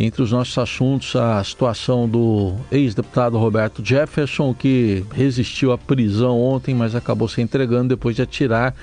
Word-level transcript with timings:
Entre 0.00 0.22
os 0.22 0.30
nossos 0.30 0.56
assuntos, 0.56 1.16
a 1.16 1.42
situação 1.42 2.08
do 2.08 2.54
ex-deputado 2.70 3.36
Roberto 3.36 3.84
Jefferson, 3.84 4.54
que 4.54 5.04
resistiu 5.12 5.72
à 5.72 5.76
prisão 5.76 6.40
ontem, 6.40 6.72
mas 6.72 6.94
acabou 6.94 7.26
se 7.26 7.42
entregando 7.42 7.88
depois 7.88 8.14
de 8.14 8.22
atirar 8.22 8.76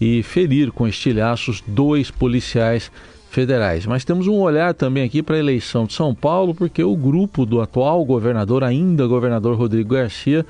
e 0.00 0.24
ferir 0.24 0.72
com 0.72 0.88
estilhaços 0.88 1.62
dois 1.64 2.10
policiais 2.10 2.90
federais. 3.30 3.86
Mas 3.86 4.04
temos 4.04 4.26
um 4.26 4.40
olhar 4.40 4.74
também 4.74 5.04
aqui 5.04 5.22
para 5.22 5.36
a 5.36 5.38
eleição 5.38 5.84
de 5.84 5.92
São 5.92 6.12
Paulo, 6.12 6.52
porque 6.52 6.82
o 6.82 6.96
grupo 6.96 7.46
do 7.46 7.60
atual 7.60 8.04
governador, 8.04 8.64
ainda 8.64 9.06
governador 9.06 9.56
Rodrigo 9.56 9.94
Garcia, 9.94 10.44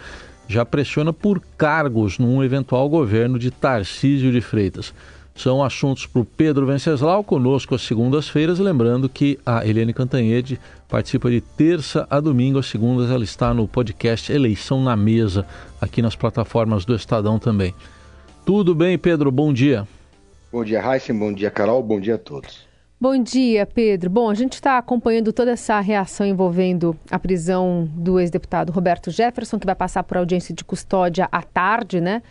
já 0.49 0.65
pressiona 0.65 1.13
por 1.13 1.43
cargos 1.59 2.19
num 2.19 2.43
eventual 2.43 2.89
governo 2.89 3.39
de 3.39 3.51
Tarcísio 3.51 4.33
de 4.33 4.41
Freitas. 4.41 4.95
São 5.37 5.63
assuntos 5.63 6.07
para 6.07 6.23
o 6.23 6.25
Pedro 6.25 6.67
Venceslau, 6.67 7.23
conosco 7.23 7.75
às 7.75 7.83
segundas-feiras. 7.83 8.59
Lembrando 8.59 9.07
que 9.07 9.39
a 9.45 9.67
Eliane 9.67 9.93
Cantanhede 9.93 10.59
participa 10.89 11.31
de 11.31 11.43
terça 11.43 12.07
a 12.09 12.19
domingo, 12.21 12.59
às 12.59 12.67
segundas 12.67 13.11
ela 13.11 13.23
está 13.23 13.53
no 13.53 13.69
podcast 13.69 14.33
Eleição 14.33 14.83
na 14.83 14.97
Mesa, 14.97 15.47
aqui 15.79 16.01
nas 16.01 16.17
plataformas 16.17 16.87
do 16.87 16.95
Estadão 16.95 17.39
também. 17.39 17.75
Tudo 18.47 18.75
bem, 18.75 18.97
Pedro? 18.97 19.31
Bom 19.31 19.53
dia. 19.53 19.87
Bom 20.51 20.65
dia, 20.65 20.81
Raíssa. 20.81 21.13
Bom 21.13 21.33
dia, 21.33 21.51
Carol. 21.51 21.83
Bom 21.83 22.01
dia 22.01 22.15
a 22.15 22.19
todos. 22.19 22.67
Bom 22.99 23.23
dia, 23.23 23.67
Pedro. 23.67 24.09
Bom, 24.09 24.31
a 24.31 24.35
gente 24.35 24.55
está 24.55 24.79
acompanhando 24.79 25.31
toda 25.35 25.51
essa 25.51 25.79
reação 25.81 26.27
envolvendo 26.27 26.97
a 27.11 27.19
prisão 27.19 27.87
do 27.95 28.19
ex-deputado 28.19 28.73
Roberto 28.73 29.11
Jefferson, 29.11 29.59
que 29.59 29.67
vai 29.67 29.75
passar 29.75 30.03
por 30.03 30.17
audiência 30.17 30.55
de 30.55 30.65
custódia 30.65 31.29
à 31.31 31.43
tarde, 31.43 32.01
né? 32.01 32.23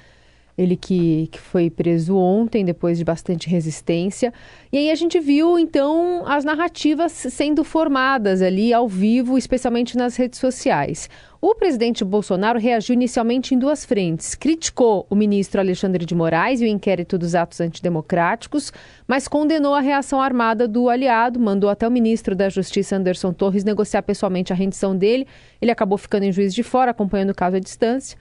Ele 0.57 0.77
que, 0.77 1.27
que 1.31 1.39
foi 1.39 1.69
preso 1.69 2.15
ontem, 2.15 2.63
depois 2.63 2.97
de 2.97 3.03
bastante 3.03 3.49
resistência. 3.49 4.33
E 4.71 4.77
aí 4.77 4.89
a 4.89 4.95
gente 4.95 5.19
viu, 5.19 5.59
então, 5.59 6.23
as 6.25 6.45
narrativas 6.45 7.11
sendo 7.11 7.63
formadas 7.63 8.41
ali 8.41 8.73
ao 8.73 8.87
vivo, 8.87 9.37
especialmente 9.37 9.97
nas 9.97 10.15
redes 10.15 10.39
sociais. 10.39 11.09
O 11.41 11.53
presidente 11.53 12.03
Bolsonaro 12.05 12.57
reagiu 12.57 12.93
inicialmente 12.93 13.53
em 13.53 13.59
duas 13.59 13.83
frentes. 13.83 14.33
Criticou 14.33 15.05
o 15.09 15.15
ministro 15.15 15.59
Alexandre 15.59 16.05
de 16.05 16.15
Moraes 16.15 16.61
e 16.61 16.63
o 16.63 16.67
inquérito 16.67 17.17
dos 17.17 17.35
atos 17.35 17.59
antidemocráticos, 17.59 18.71
mas 19.05 19.27
condenou 19.27 19.75
a 19.75 19.81
reação 19.81 20.21
armada 20.21 20.67
do 20.67 20.89
aliado, 20.89 21.39
mandou 21.39 21.69
até 21.69 21.85
o 21.85 21.91
ministro 21.91 22.33
da 22.33 22.47
Justiça, 22.49 22.95
Anderson 22.95 23.33
Torres, 23.33 23.65
negociar 23.65 24.01
pessoalmente 24.03 24.53
a 24.53 24.55
rendição 24.55 24.97
dele. 24.97 25.27
Ele 25.61 25.69
acabou 25.69 25.97
ficando 25.97 26.23
em 26.23 26.31
juiz 26.31 26.53
de 26.53 26.63
fora, 26.63 26.91
acompanhando 26.91 27.31
o 27.31 27.35
caso 27.35 27.57
à 27.57 27.59
distância. 27.59 28.17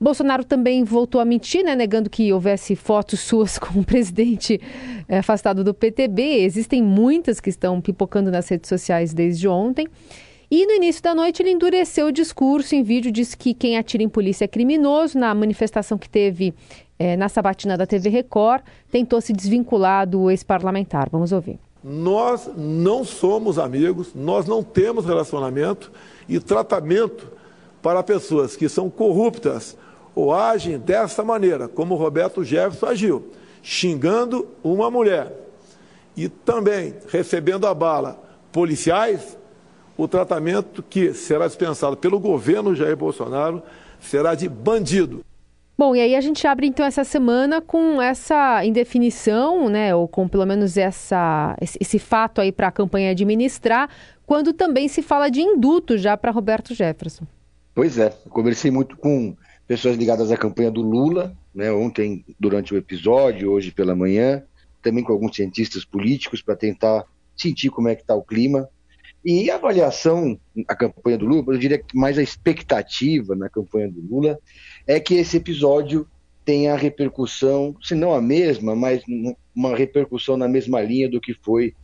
Bolsonaro 0.00 0.44
também 0.44 0.84
voltou 0.84 1.20
a 1.20 1.24
mentir, 1.24 1.64
né, 1.64 1.74
negando 1.74 2.08
que 2.08 2.32
houvesse 2.32 2.76
fotos 2.76 3.20
suas 3.20 3.58
com 3.58 3.80
o 3.80 3.84
presidente 3.84 4.60
é, 5.08 5.18
afastado 5.18 5.64
do 5.64 5.74
PTB. 5.74 6.22
Existem 6.44 6.82
muitas 6.82 7.40
que 7.40 7.50
estão 7.50 7.80
pipocando 7.80 8.30
nas 8.30 8.48
redes 8.48 8.68
sociais 8.68 9.12
desde 9.12 9.48
ontem. 9.48 9.88
E 10.50 10.64
no 10.66 10.72
início 10.72 11.02
da 11.02 11.14
noite 11.14 11.42
ele 11.42 11.50
endureceu 11.50 12.06
o 12.06 12.12
discurso 12.12 12.74
em 12.74 12.82
vídeo, 12.82 13.12
disse 13.12 13.36
que 13.36 13.52
quem 13.52 13.76
atira 13.76 14.02
em 14.02 14.08
polícia 14.08 14.44
é 14.44 14.48
criminoso. 14.48 15.18
Na 15.18 15.34
manifestação 15.34 15.98
que 15.98 16.08
teve 16.08 16.54
é, 16.98 17.16
na 17.16 17.28
sabatina 17.28 17.76
da 17.76 17.86
TV 17.86 18.08
Record, 18.08 18.62
tentou 18.90 19.20
se 19.20 19.32
desvincular 19.32 20.08
do 20.08 20.30
ex-parlamentar. 20.30 21.08
Vamos 21.10 21.32
ouvir. 21.32 21.58
Nós 21.84 22.50
não 22.56 23.04
somos 23.04 23.58
amigos, 23.58 24.14
nós 24.14 24.46
não 24.46 24.62
temos 24.62 25.04
relacionamento 25.04 25.92
e 26.28 26.40
tratamento 26.40 27.30
para 27.82 28.02
pessoas 28.02 28.56
que 28.56 28.68
são 28.68 28.90
corruptas 28.90 29.76
ou 30.18 30.34
agem 30.34 30.78
dessa 30.78 31.22
maneira, 31.22 31.68
como 31.68 31.94
Roberto 31.94 32.42
Jefferson 32.42 32.86
agiu, 32.86 33.30
xingando 33.62 34.48
uma 34.64 34.90
mulher 34.90 35.32
e 36.16 36.28
também 36.28 36.94
recebendo 37.08 37.68
a 37.68 37.72
bala 37.72 38.20
policiais, 38.50 39.38
o 39.96 40.08
tratamento 40.08 40.82
que 40.82 41.14
será 41.14 41.46
dispensado 41.46 41.96
pelo 41.96 42.18
governo 42.18 42.74
Jair 42.74 42.96
Bolsonaro 42.96 43.62
será 44.00 44.34
de 44.34 44.48
bandido. 44.48 45.24
Bom, 45.78 45.94
e 45.94 46.00
aí 46.00 46.16
a 46.16 46.20
gente 46.20 46.44
abre 46.48 46.66
então 46.66 46.84
essa 46.84 47.04
semana 47.04 47.60
com 47.60 48.02
essa 48.02 48.64
indefinição, 48.64 49.68
né, 49.68 49.94
ou 49.94 50.08
com 50.08 50.26
pelo 50.26 50.44
menos 50.44 50.76
essa, 50.76 51.56
esse, 51.60 51.78
esse 51.80 52.00
fato 52.00 52.40
aí 52.40 52.50
para 52.50 52.66
a 52.66 52.72
campanha 52.72 53.12
administrar, 53.12 53.88
quando 54.26 54.52
também 54.52 54.88
se 54.88 55.00
fala 55.00 55.28
de 55.28 55.40
induto 55.40 55.96
já 55.96 56.16
para 56.16 56.32
Roberto 56.32 56.74
Jefferson. 56.74 57.24
Pois 57.72 57.96
é, 57.96 58.12
eu 58.26 58.32
conversei 58.32 58.72
muito 58.72 58.96
com 58.96 59.36
pessoas 59.68 59.98
ligadas 59.98 60.32
à 60.32 60.36
campanha 60.36 60.70
do 60.70 60.80
Lula, 60.80 61.36
né, 61.54 61.70
ontem 61.70 62.24
durante 62.40 62.72
o 62.72 62.76
episódio, 62.78 63.52
hoje 63.52 63.70
pela 63.70 63.94
manhã, 63.94 64.42
também 64.82 65.04
com 65.04 65.12
alguns 65.12 65.36
cientistas 65.36 65.84
políticos 65.84 66.40
para 66.40 66.56
tentar 66.56 67.04
sentir 67.36 67.68
como 67.68 67.88
é 67.88 67.94
que 67.94 68.00
está 68.00 68.14
o 68.14 68.22
clima. 68.22 68.66
E 69.22 69.50
a 69.50 69.56
avaliação, 69.56 70.40
a 70.66 70.74
campanha 70.74 71.18
do 71.18 71.26
Lula, 71.26 71.44
eu 71.48 71.58
diria 71.58 71.78
que 71.78 71.96
mais 71.96 72.16
a 72.16 72.22
expectativa 72.22 73.36
na 73.36 73.50
campanha 73.50 73.90
do 73.90 74.00
Lula 74.00 74.38
é 74.86 74.98
que 74.98 75.16
esse 75.16 75.36
episódio 75.36 76.08
tenha 76.46 76.74
repercussão, 76.74 77.76
se 77.82 77.94
não 77.94 78.14
a 78.14 78.22
mesma, 78.22 78.74
mas 78.74 79.02
uma 79.54 79.76
repercussão 79.76 80.34
na 80.38 80.48
mesma 80.48 80.80
linha 80.80 81.10
do 81.10 81.20
que 81.20 81.34
foi, 81.34 81.74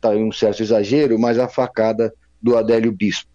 tá 0.00 0.10
um 0.10 0.30
certo 0.30 0.62
exagero, 0.62 1.18
mas 1.18 1.40
a 1.40 1.48
facada 1.48 2.14
do 2.40 2.56
Adélio 2.56 2.92
Bispo. 2.92 3.31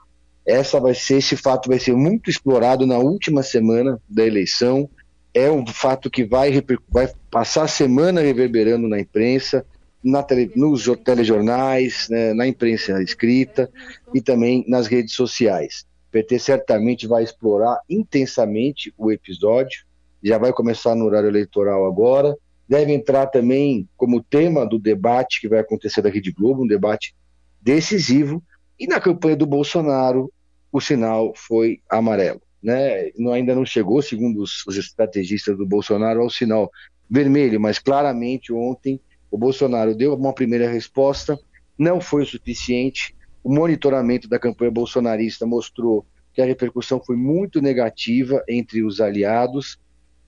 Essa 0.48 0.80
vai 0.80 0.96
ser, 0.96 1.18
esse 1.18 1.36
fato 1.36 1.68
vai 1.68 1.78
ser 1.78 1.94
muito 1.94 2.30
explorado 2.30 2.88
na 2.88 2.98
última 2.98 3.44
semana 3.44 4.02
da 4.08 4.26
eleição. 4.26 4.90
É 5.34 5.52
um 5.52 5.68
fato 5.68 6.10
que 6.10 6.24
vai, 6.24 6.64
vai 6.90 7.12
passar 7.30 7.64
a 7.64 7.68
semana 7.68 8.22
reverberando 8.22 8.88
na 8.88 8.98
imprensa, 8.98 9.66
na 10.02 10.24
tele, 10.24 10.50
nos 10.56 10.86
telejornais, 11.04 12.08
né, 12.10 12.34
na 12.34 12.48
imprensa 12.48 13.04
escrita 13.04 13.70
e 14.14 14.22
também 14.22 14.64
nas 14.70 14.88
redes 14.88 15.16
sociais. 15.16 15.86
O 16.08 16.12
PT 16.12 16.40
certamente 16.40 17.06
vai 17.06 17.24
explorar 17.24 17.82
intensamente 17.90 18.94
o 18.98 19.12
episódio, 19.12 19.86
já 20.24 20.38
vai 20.38 20.54
começar 20.54 20.96
no 20.96 21.04
horário 21.04 21.28
eleitoral 21.28 21.86
agora. 21.86 22.34
Deve 22.70 22.94
entrar 22.94 23.28
também 23.28 23.88
como 23.98 24.24
tema 24.24 24.66
do 24.66 24.80
debate 24.80 25.42
que 25.42 25.50
vai 25.50 25.60
acontecer 25.60 26.02
da 26.02 26.10
Rede 26.10 26.32
Globo, 26.32 26.64
um 26.64 26.68
debate 26.68 27.14
decisivo. 27.62 28.42
E 28.80 28.88
na 28.88 29.00
campanha 29.00 29.36
do 29.36 29.46
Bolsonaro, 29.46 30.32
o 30.72 30.82
sinal 30.82 31.34
foi 31.36 31.80
amarelo. 31.90 32.42
Né? 32.62 33.12
Não, 33.18 33.32
ainda 33.32 33.56
não 33.56 33.66
chegou, 33.66 34.02
segundo 34.02 34.42
os, 34.42 34.66
os 34.68 34.78
estrategistas 34.78 35.58
do 35.58 35.66
Bolsonaro, 35.66 36.22
ao 36.22 36.30
sinal 36.30 36.72
vermelho, 37.10 37.60
mas 37.60 37.80
claramente 37.80 38.52
ontem 38.52 39.00
o 39.32 39.38
Bolsonaro 39.38 39.96
deu 39.96 40.14
uma 40.14 40.34
primeira 40.34 40.70
resposta, 40.70 41.38
não 41.78 42.02
foi 42.02 42.24
o 42.24 42.26
suficiente. 42.26 43.16
O 43.44 43.54
monitoramento 43.54 44.28
da 44.28 44.40
campanha 44.40 44.72
bolsonarista 44.72 45.46
mostrou 45.46 46.06
que 46.34 46.42
a 46.42 46.46
repercussão 46.46 47.02
foi 47.04 47.16
muito 47.16 47.62
negativa 47.62 48.44
entre 48.48 48.84
os 48.84 49.00
aliados, 49.02 49.80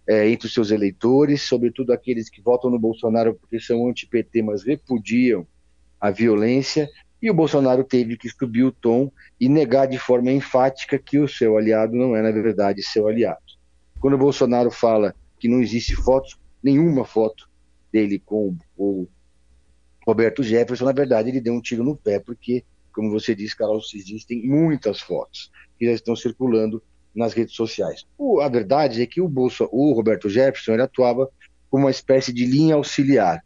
é, 0.07 0.29
entre 0.29 0.47
os 0.47 0.53
seus 0.53 0.71
eleitores, 0.71 1.43
sobretudo 1.43 1.93
aqueles 1.93 2.29
que 2.29 2.41
votam 2.41 2.69
no 2.69 2.79
Bolsonaro 2.79 3.35
porque 3.35 3.59
são 3.59 3.87
anti-PT, 3.87 4.41
mas 4.41 4.63
repudiam 4.63 5.45
a 5.99 6.09
violência. 6.09 6.89
E 7.21 7.29
o 7.29 7.33
Bolsonaro 7.33 7.83
teve 7.83 8.17
que 8.17 8.29
subir 8.29 8.63
o 8.63 8.71
tom 8.71 9.11
e 9.39 9.49
negar 9.49 9.87
de 9.87 9.97
forma 9.97 10.31
enfática 10.31 10.97
que 10.97 11.19
o 11.19 11.27
seu 11.27 11.57
aliado 11.57 11.95
não 11.95 12.15
é, 12.15 12.21
na 12.21 12.31
verdade, 12.31 12.81
seu 12.81 13.07
aliado. 13.07 13.41
Quando 13.99 14.13
o 14.13 14.17
Bolsonaro 14.17 14.71
fala 14.71 15.13
que 15.37 15.49
não 15.49 15.61
existe 15.61 15.95
foto, 15.95 16.37
nenhuma 16.63 17.03
foto 17.03 17.49
dele 17.91 18.19
com 18.19 18.55
o 18.77 19.07
Roberto 20.07 20.41
Jefferson, 20.41 20.85
na 20.85 20.91
verdade, 20.93 21.29
ele 21.29 21.41
deu 21.41 21.53
um 21.53 21.61
tiro 21.61 21.83
no 21.83 21.95
pé, 21.95 22.19
porque, 22.19 22.63
como 22.93 23.11
você 23.11 23.35
disse, 23.35 23.55
Carol, 23.55 23.81
existem 23.93 24.47
muitas 24.47 25.01
fotos 25.01 25.51
que 25.77 25.85
já 25.85 25.91
estão 25.91 26.15
circulando 26.15 26.81
nas 27.13 27.33
redes 27.33 27.55
sociais. 27.55 28.05
O, 28.17 28.39
a 28.39 28.47
verdade 28.47 29.01
é 29.01 29.05
que 29.05 29.19
o, 29.19 29.27
Bolso, 29.27 29.67
o 29.71 29.93
Roberto 29.93 30.29
Jefferson 30.29 30.73
ele 30.73 30.83
atuava 30.83 31.29
como 31.69 31.83
uma 31.83 31.91
espécie 31.91 32.31
de 32.31 32.45
linha 32.45 32.75
auxiliar 32.75 33.43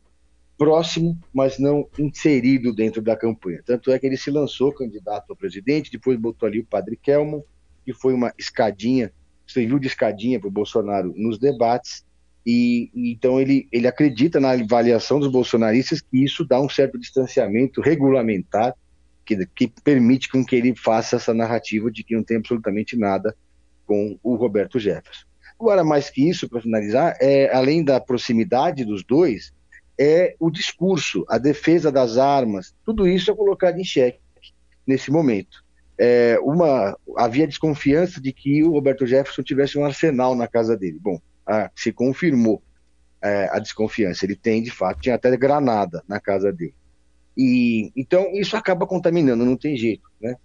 próximo, 0.58 1.19
mas 1.34 1.58
não 1.58 1.88
inserido 1.97 2.74
dentro 2.74 3.02
da 3.02 3.16
campanha. 3.16 3.62
Tanto 3.66 3.91
é 3.91 4.00
que 4.00 4.06
ele 4.06 4.18
se 4.18 4.31
lançou 4.31 4.72
candidato 4.72 5.34
a 5.34 5.36
presidente, 5.36 5.92
depois 5.92 6.18
botou 6.18 6.48
ali 6.48 6.60
o 6.60 6.66
padre 6.66 6.98
Kelmo, 7.01 7.44
que 7.86 7.94
foi 7.94 8.13
uma 8.13 8.33
escadinha, 8.38 9.12
serviu 9.48 9.80
de 9.80 9.88
escadinha 9.88 10.39
para 10.39 10.48
o 10.48 10.51
Bolsonaro 10.51 11.13
nos 11.16 11.38
debates, 11.38 12.06
e 12.45 12.92
então 12.94 13.39
ele, 13.39 13.68
ele 13.72 13.88
acredita 13.88 14.39
na 14.39 14.51
avaliação 14.51 15.19
dos 15.19 15.31
bolsonaristas 15.31 16.01
que 16.01 16.24
isso 16.24 16.45
dá 16.45 16.60
um 16.60 16.68
certo 16.68 17.00
distanciamento 17.00 17.81
regulamentar 17.81 18.75
que, 19.25 19.45
que 19.56 19.74
permite 19.83 20.30
com 20.30 20.45
que 20.45 20.56
ele 20.56 20.75
faça 20.75 21.16
essa 21.16 21.33
narrativa 21.33 21.89
de 21.89 22.04
que 22.04 22.16
não 22.16 22.24
tem 22.24 22.38
absolutamente 22.38 22.98
nada 22.98 23.36
com 23.86 24.18
o 24.22 24.36
Roberto 24.36 24.80
Jefferson. 24.80 25.25
Agora, 25.60 25.83
mais 25.83 26.10
que 26.10 26.27
isso, 26.27 26.50
para 26.50 26.62
finalizar, 26.62 27.16
é, 27.22 27.54
além 27.56 27.83
da 27.83 28.00
proximidade 28.00 28.83
dos 28.83 29.04
dois, 29.04 29.54
é 30.03 30.35
o 30.38 30.51
discurso, 30.51 31.23
a 31.29 31.38
defesa 31.38 31.91
das 31.91 32.17
armas, 32.17 32.75
tudo 32.85 33.07
isso 33.07 33.31
é 33.31 33.35
colocado 33.35 33.79
em 33.79 33.83
xeque 33.85 34.19
nesse 34.85 35.09
momento. 35.09 35.63
É, 35.97 36.38
uma, 36.41 36.97
havia 37.15 37.47
desconfiança 37.47 38.19
de 38.19 38.33
que 38.33 38.63
o 38.63 38.71
Roberto 38.71 39.05
Jefferson 39.05 39.44
tivesse 39.44 39.77
um 39.77 39.85
arsenal 39.85 40.35
na 40.35 40.47
casa 40.47 40.75
dele. 40.75 40.97
Bom, 41.00 41.21
a, 41.47 41.71
se 41.75 41.94
confirmou 41.94 42.61
é, 43.21 43.47
a 43.51 43.59
desconfiança. 43.59 44.25
Ele 44.25 44.35
tem, 44.35 44.61
de 44.61 44.71
fato, 44.71 45.00
tinha 45.00 45.15
até 45.15 45.35
granada 45.38 46.03
na 46.07 46.19
casa 46.19 46.51
dele. 46.51 46.75
E 47.38 47.91
então 47.95 48.31
isso 48.33 48.57
acaba 48.57 48.85
contaminando, 48.85 49.45
não 49.45 49.55
tem 49.55 49.75
jeito, 49.77 50.03
né? 50.21 50.35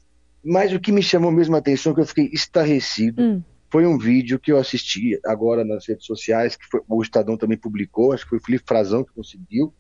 Mas 0.43 0.73
o 0.73 0.81
que 0.81 0.93
me 0.93 1.03
chamou 1.03 1.31
mesmo 1.31 1.57
a 1.57 1.59
atenção, 1.59 1.93
que 1.93 2.01
eu 2.01 2.07
fiquei 2.07 2.31
estarrecido, 2.33 3.23
hum. 3.23 3.43
Foi 3.71 3.87
um 3.87 3.99
vídeo 3.99 4.39
que 4.39 4.51
eu 4.51 4.59
assisti 4.59 5.19
agora 5.25 5.65
nas 5.65 5.87
redes 5.87 6.07
sociais, 6.07 6.57
que 6.57 6.67
foi, 6.67 6.81
o 6.89 7.03
Estadão 7.03 7.37
também 7.37 7.59
publicou, 7.59 8.13
acho 8.13 8.25
que 8.25 8.31
foi 8.31 8.39
o 8.39 8.45
Felipe 8.45 8.65
Frazão 8.67 9.05
que 9.05 9.13
conseguiu, 9.13 9.75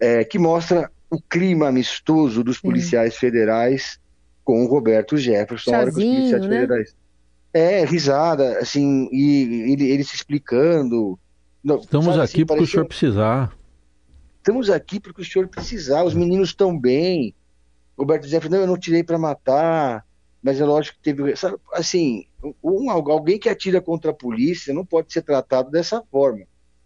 é, 0.00 0.24
que 0.24 0.38
mostra 0.38 0.90
o 1.10 1.20
clima 1.20 1.68
amistoso 1.68 2.42
dos 2.42 2.58
policiais 2.58 3.14
hum. 3.14 3.18
federais 3.18 4.00
com 4.44 4.64
o 4.64 4.68
Roberto 4.68 5.16
Jefferson. 5.16 5.70
Chazinho, 5.70 5.80
hora 5.80 5.92
que 5.92 5.98
os 5.98 6.04
policiais 6.04 6.42
né? 6.46 6.60
federais. 6.60 6.96
É, 7.52 7.84
risada, 7.84 8.58
assim, 8.58 9.08
e 9.12 9.72
ele, 9.72 9.90
ele 9.90 10.04
se 10.04 10.14
explicando. 10.14 11.18
Não, 11.62 11.78
Estamos 11.78 12.06
sabe, 12.06 12.18
aqui 12.20 12.34
assim, 12.36 12.46
porque 12.46 12.62
o 12.62 12.66
senhor 12.66 12.86
precisar. 12.86 13.56
Estamos 14.36 14.70
aqui 14.70 15.00
porque 15.00 15.22
o 15.22 15.24
senhor 15.24 15.48
precisar, 15.48 16.04
os 16.04 16.14
meninos 16.14 16.50
estão 16.50 16.78
bem. 16.78 17.34
Roberto 17.98 18.26
Jefferson, 18.26 18.56
não, 18.56 18.62
eu 18.62 18.66
não 18.66 18.78
tirei 18.78 19.02
para 19.02 19.18
matar, 19.18 20.04
mas 20.42 20.60
é 20.60 20.64
lógico 20.64 20.98
que 20.98 21.12
teve. 21.12 21.34
Assim, 21.72 22.26
um, 22.62 22.90
alguém 22.90 23.38
que 23.38 23.48
atira 23.48 23.80
contra 23.80 24.10
a 24.10 24.14
polícia 24.14 24.72
não 24.72 24.84
pode 24.84 25.12
ser 25.12 25.22
tratado 25.22 25.70
dessa 25.70 26.02
forma. 26.10 26.44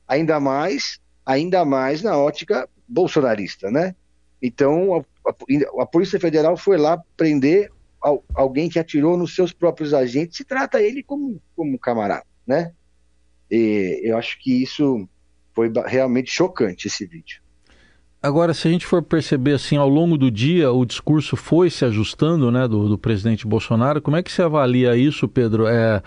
Ainda 0.09 0.41
mais, 0.41 0.99
ainda 1.25 1.65
mais 1.65 2.03
na 2.03 2.17
ótica 2.17 2.69
bolsonarista, 2.89 3.71
né? 3.71 3.95
Então, 4.41 4.97
a, 4.97 5.31
a, 5.31 5.83
a 5.83 5.87
Polícia 5.87 6.19
Federal 6.19 6.57
foi 6.57 6.77
lá 6.77 7.01
prender 7.17 7.71
al, 8.01 8.25
alguém 8.35 8.69
que 8.69 8.79
atirou 8.79 9.17
nos 9.17 9.35
seus 9.35 9.53
próprios 9.53 9.95
agentes 9.95 10.41
e 10.41 10.45
trata 10.45 10.83
ele 10.83 11.03
como, 11.03 11.41
como 11.55 11.79
camarada, 11.79 12.27
né? 12.47 12.73
E 13.51 14.01
eu 14.03 14.17
acho 14.17 14.39
que 14.41 14.63
isso 14.63 15.09
foi 15.55 15.71
realmente 15.87 16.31
chocante, 16.31 16.89
esse 16.89 17.07
vídeo. 17.07 17.43
Agora, 18.23 18.55
se 18.55 18.69
a 18.69 18.71
gente 18.71 18.87
for 18.87 19.03
perceber 19.03 19.55
assim, 19.55 19.77
ao 19.77 19.89
longo 19.89 20.17
do 20.17 20.31
dia, 20.31 20.71
o 20.71 20.85
discurso 20.87 21.37
foi 21.37 21.69
se 21.69 21.85
ajustando, 21.85 22.53
né, 22.53 22.69
do, 22.69 22.89
do 22.89 22.97
presidente 22.97 23.45
Bolsonaro. 23.49 24.01
Como 24.01 24.17
é 24.17 24.23
que 24.23 24.31
você 24.31 24.43
avalia 24.43 24.97
isso, 24.97 25.27
Pedro? 25.27 25.67
É, 25.67 26.01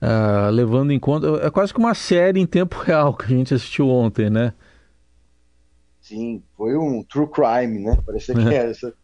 é, 0.00 0.50
levando 0.50 0.90
em 0.90 0.98
conta, 0.98 1.26
é 1.42 1.50
quase 1.50 1.74
que 1.74 1.78
uma 1.78 1.92
série 1.92 2.40
em 2.40 2.46
tempo 2.46 2.76
real 2.82 3.14
que 3.14 3.26
a 3.26 3.36
gente 3.36 3.52
assistiu 3.52 3.90
ontem, 3.90 4.30
né? 4.30 4.54
Sim, 6.00 6.42
foi 6.56 6.78
um 6.78 7.02
true 7.02 7.28
crime, 7.28 7.78
né? 7.78 7.98
Parecia 8.06 8.34
que 8.34 8.40
era 8.40 8.70
essa. 8.70 8.94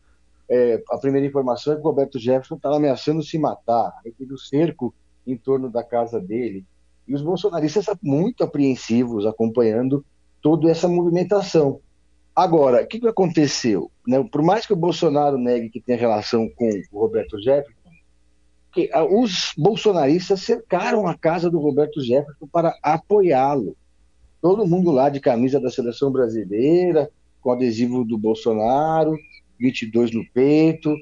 É, 0.49 0.83
a 0.91 0.97
primeira 0.97 1.27
informação 1.27 1.75
é 1.75 1.77
que 1.77 1.83
o 1.83 1.85
Roberto 1.85 2.19
Jefferson 2.19 2.55
estava 2.55 2.77
ameaçando 2.77 3.23
se 3.23 3.39
matar. 3.39 3.93
Aí 4.03 4.13
teve 4.13 4.33
o 4.33 4.39
cerco 4.39 4.95
em 5.27 5.37
torno 5.37 5.69
da 5.69 5.85
casa 5.85 6.19
dele. 6.19 6.65
E 7.07 7.15
os 7.15 7.21
bolsonaristas 7.21 7.85
muito 8.03 8.43
apreensivos 8.43 9.27
acompanhando 9.27 10.05
toda 10.41 10.71
essa 10.71 10.89
movimentação. 10.89 11.81
Agora, 12.37 12.83
o 12.83 12.87
que, 12.87 13.01
que 13.01 13.09
aconteceu? 13.09 13.91
Né? 14.07 14.23
Por 14.31 14.43
mais 14.43 14.67
que 14.67 14.75
o 14.75 14.77
Bolsonaro 14.77 15.39
negue 15.39 15.71
que 15.71 15.81
tem 15.81 15.97
relação 15.97 16.51
com 16.55 16.69
o 16.93 17.01
Roberto 17.01 17.41
Jefferson, 17.41 17.73
ah, 18.93 19.05
os 19.05 19.55
bolsonaristas 19.57 20.43
cercaram 20.43 21.07
a 21.07 21.17
casa 21.17 21.51
do 21.51 21.59
Roberto 21.59 21.99
Jefferson 22.03 22.47
para 22.53 22.79
apoiá-lo. 22.83 23.75
Todo 24.43 24.67
mundo 24.67 24.91
lá 24.91 25.09
de 25.09 25.19
camisa 25.19 25.59
da 25.59 25.71
seleção 25.71 26.13
brasileira, 26.13 27.11
com 27.41 27.53
adesivo 27.53 28.05
do 28.05 28.19
Bolsonaro, 28.19 29.17
22 29.59 30.13
no 30.13 30.23
peito, 30.35 30.95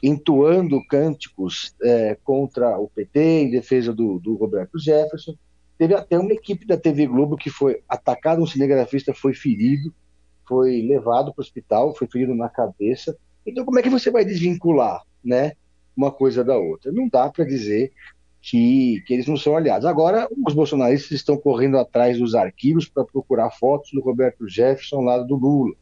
entoando 0.00 0.80
cânticos 0.86 1.74
é, 1.82 2.16
contra 2.22 2.78
o 2.78 2.86
PT, 2.86 3.20
em 3.20 3.50
defesa 3.50 3.92
do, 3.92 4.20
do 4.20 4.36
Roberto 4.36 4.78
Jefferson. 4.78 5.34
Teve 5.76 5.94
até 5.94 6.16
uma 6.16 6.32
equipe 6.32 6.64
da 6.64 6.76
TV 6.76 7.08
Globo 7.08 7.36
que 7.36 7.50
foi 7.50 7.82
atacada, 7.88 8.40
um 8.40 8.46
cinegrafista 8.46 9.12
foi 9.12 9.34
ferido 9.34 9.92
foi 10.46 10.82
levado 10.82 11.32
para 11.32 11.40
o 11.40 11.44
hospital, 11.44 11.94
foi 11.94 12.06
ferido 12.06 12.34
na 12.34 12.48
cabeça. 12.48 13.16
Então, 13.46 13.64
como 13.64 13.78
é 13.78 13.82
que 13.82 13.90
você 13.90 14.10
vai 14.10 14.24
desvincular, 14.24 15.02
né, 15.24 15.52
uma 15.96 16.10
coisa 16.10 16.44
da 16.44 16.56
outra? 16.56 16.92
Não 16.92 17.08
dá 17.08 17.28
para 17.28 17.44
dizer 17.44 17.92
que, 18.40 19.02
que 19.06 19.14
eles 19.14 19.26
não 19.26 19.36
são 19.36 19.56
aliados. 19.56 19.86
Agora, 19.86 20.28
os 20.46 20.54
bolsonaristas 20.54 21.10
estão 21.12 21.36
correndo 21.36 21.78
atrás 21.78 22.18
dos 22.18 22.34
arquivos 22.34 22.88
para 22.88 23.04
procurar 23.04 23.50
fotos 23.50 23.90
do 23.92 24.00
Roberto 24.00 24.48
Jefferson 24.48 24.96
ao 24.96 25.02
lado 25.02 25.26
do 25.26 25.36
Lula, 25.36 25.74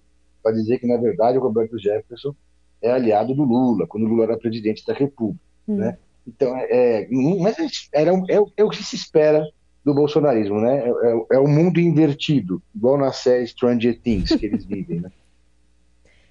para 0.43 0.53
dizer 0.53 0.79
que, 0.79 0.87
na 0.87 0.97
verdade, 0.97 1.37
o 1.37 1.43
Roberto 1.43 1.79
Jefferson 1.79 2.35
é 2.81 2.91
aliado 2.91 3.35
do 3.35 3.45
Lula, 3.45 3.87
quando 3.87 4.05
o 4.05 4.09
Lula 4.09 4.25
era 4.25 4.39
presidente 4.39 4.85
da 4.87 4.95
República, 4.95 5.41
hum. 5.69 5.77
né? 5.77 5.99
Então, 6.27 6.57
é, 6.57 7.03
é 7.03 7.09
mas 7.11 7.57
era, 7.93 8.11
é, 8.11 8.39
é 8.57 8.65
o 8.65 8.71
que 8.71 8.83
se 8.83 8.97
espera 8.97 9.47
do 9.85 9.93
bolsonarismo, 9.93 10.61
né? 10.61 10.83
É, 10.85 10.89
é, 10.89 11.27
é, 11.33 11.39
o 11.39 11.47
mundo 11.47 11.79
invertido, 11.79 12.63
igual 12.75 12.97
na 12.97 13.13
série 13.13 13.47
Stranger 13.47 13.99
Things 14.01 14.35
que 14.35 14.47
eles 14.47 14.65
vivem, 14.65 15.01
né? 15.01 15.11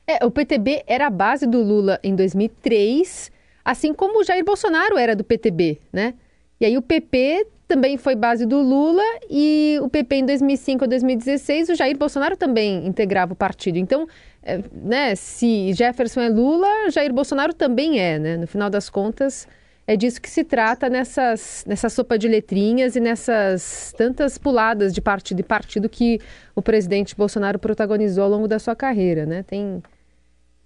É, 0.05 0.25
o 0.25 0.29
PTB 0.29 0.83
era 0.85 1.07
a 1.07 1.09
base 1.09 1.47
do 1.47 1.63
Lula 1.63 1.97
em 2.03 2.13
2003, 2.13 3.31
assim 3.63 3.93
como 3.93 4.19
o 4.19 4.23
Jair 4.25 4.43
Bolsonaro 4.43 4.97
era 4.97 5.15
do 5.15 5.23
PTB, 5.23 5.79
né? 5.93 6.13
E 6.59 6.65
aí 6.65 6.77
o 6.77 6.81
PP 6.81 7.47
também 7.69 7.95
foi 7.95 8.13
base 8.13 8.45
do 8.45 8.59
Lula 8.59 9.01
e 9.29 9.79
o 9.81 9.89
PP 9.89 10.15
em 10.17 10.25
2005 10.25 10.83
a 10.83 10.87
2016, 10.87 11.69
o 11.69 11.75
Jair 11.75 11.97
Bolsonaro 11.97 12.35
também 12.35 12.85
integrava 12.85 13.31
o 13.31 13.35
partido. 13.35 13.77
Então, 13.77 14.05
é, 14.41 14.59
né, 14.73 15.15
se 15.15 15.71
Jefferson 15.71 16.19
é 16.19 16.27
Lula, 16.27 16.67
Jair 16.91 17.13
Bolsonaro 17.13 17.53
também 17.53 17.99
é, 17.99 18.19
né? 18.19 18.35
No 18.35 18.45
final 18.45 18.69
das 18.69 18.89
contas, 18.89 19.47
é 19.85 19.97
disso 19.97 20.21
que 20.21 20.29
se 20.29 20.43
trata 20.43 20.89
nessas, 20.89 21.63
nessa 21.67 21.89
sopa 21.89 22.17
de 22.17 22.27
letrinhas 22.27 22.95
e 22.95 22.99
nessas 22.99 23.93
tantas 23.97 24.37
puladas 24.37 24.93
de 24.93 25.01
partido 25.01 25.41
e 25.41 25.43
partido 25.43 25.89
que 25.89 26.19
o 26.55 26.61
presidente 26.61 27.15
Bolsonaro 27.15 27.59
protagonizou 27.59 28.23
ao 28.23 28.29
longo 28.29 28.47
da 28.47 28.59
sua 28.59 28.75
carreira, 28.75 29.25
né? 29.25 29.43
Tem, 29.43 29.83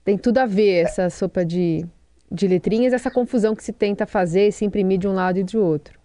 tem 0.05 0.17
tudo 0.17 0.37
a 0.37 0.45
ver 0.45 0.83
essa 0.83 1.09
sopa 1.09 1.43
de, 1.43 1.83
de 2.31 2.47
letrinhas, 2.47 2.93
essa 2.93 3.09
confusão 3.09 3.55
que 3.55 3.63
se 3.63 3.73
tenta 3.73 4.05
fazer 4.05 4.49
e 4.49 4.51
se 4.51 4.63
imprimir 4.65 4.99
de 4.99 5.07
um 5.07 5.13
lado 5.13 5.39
e 5.39 5.43
de 5.43 5.57
outro. 5.57 5.97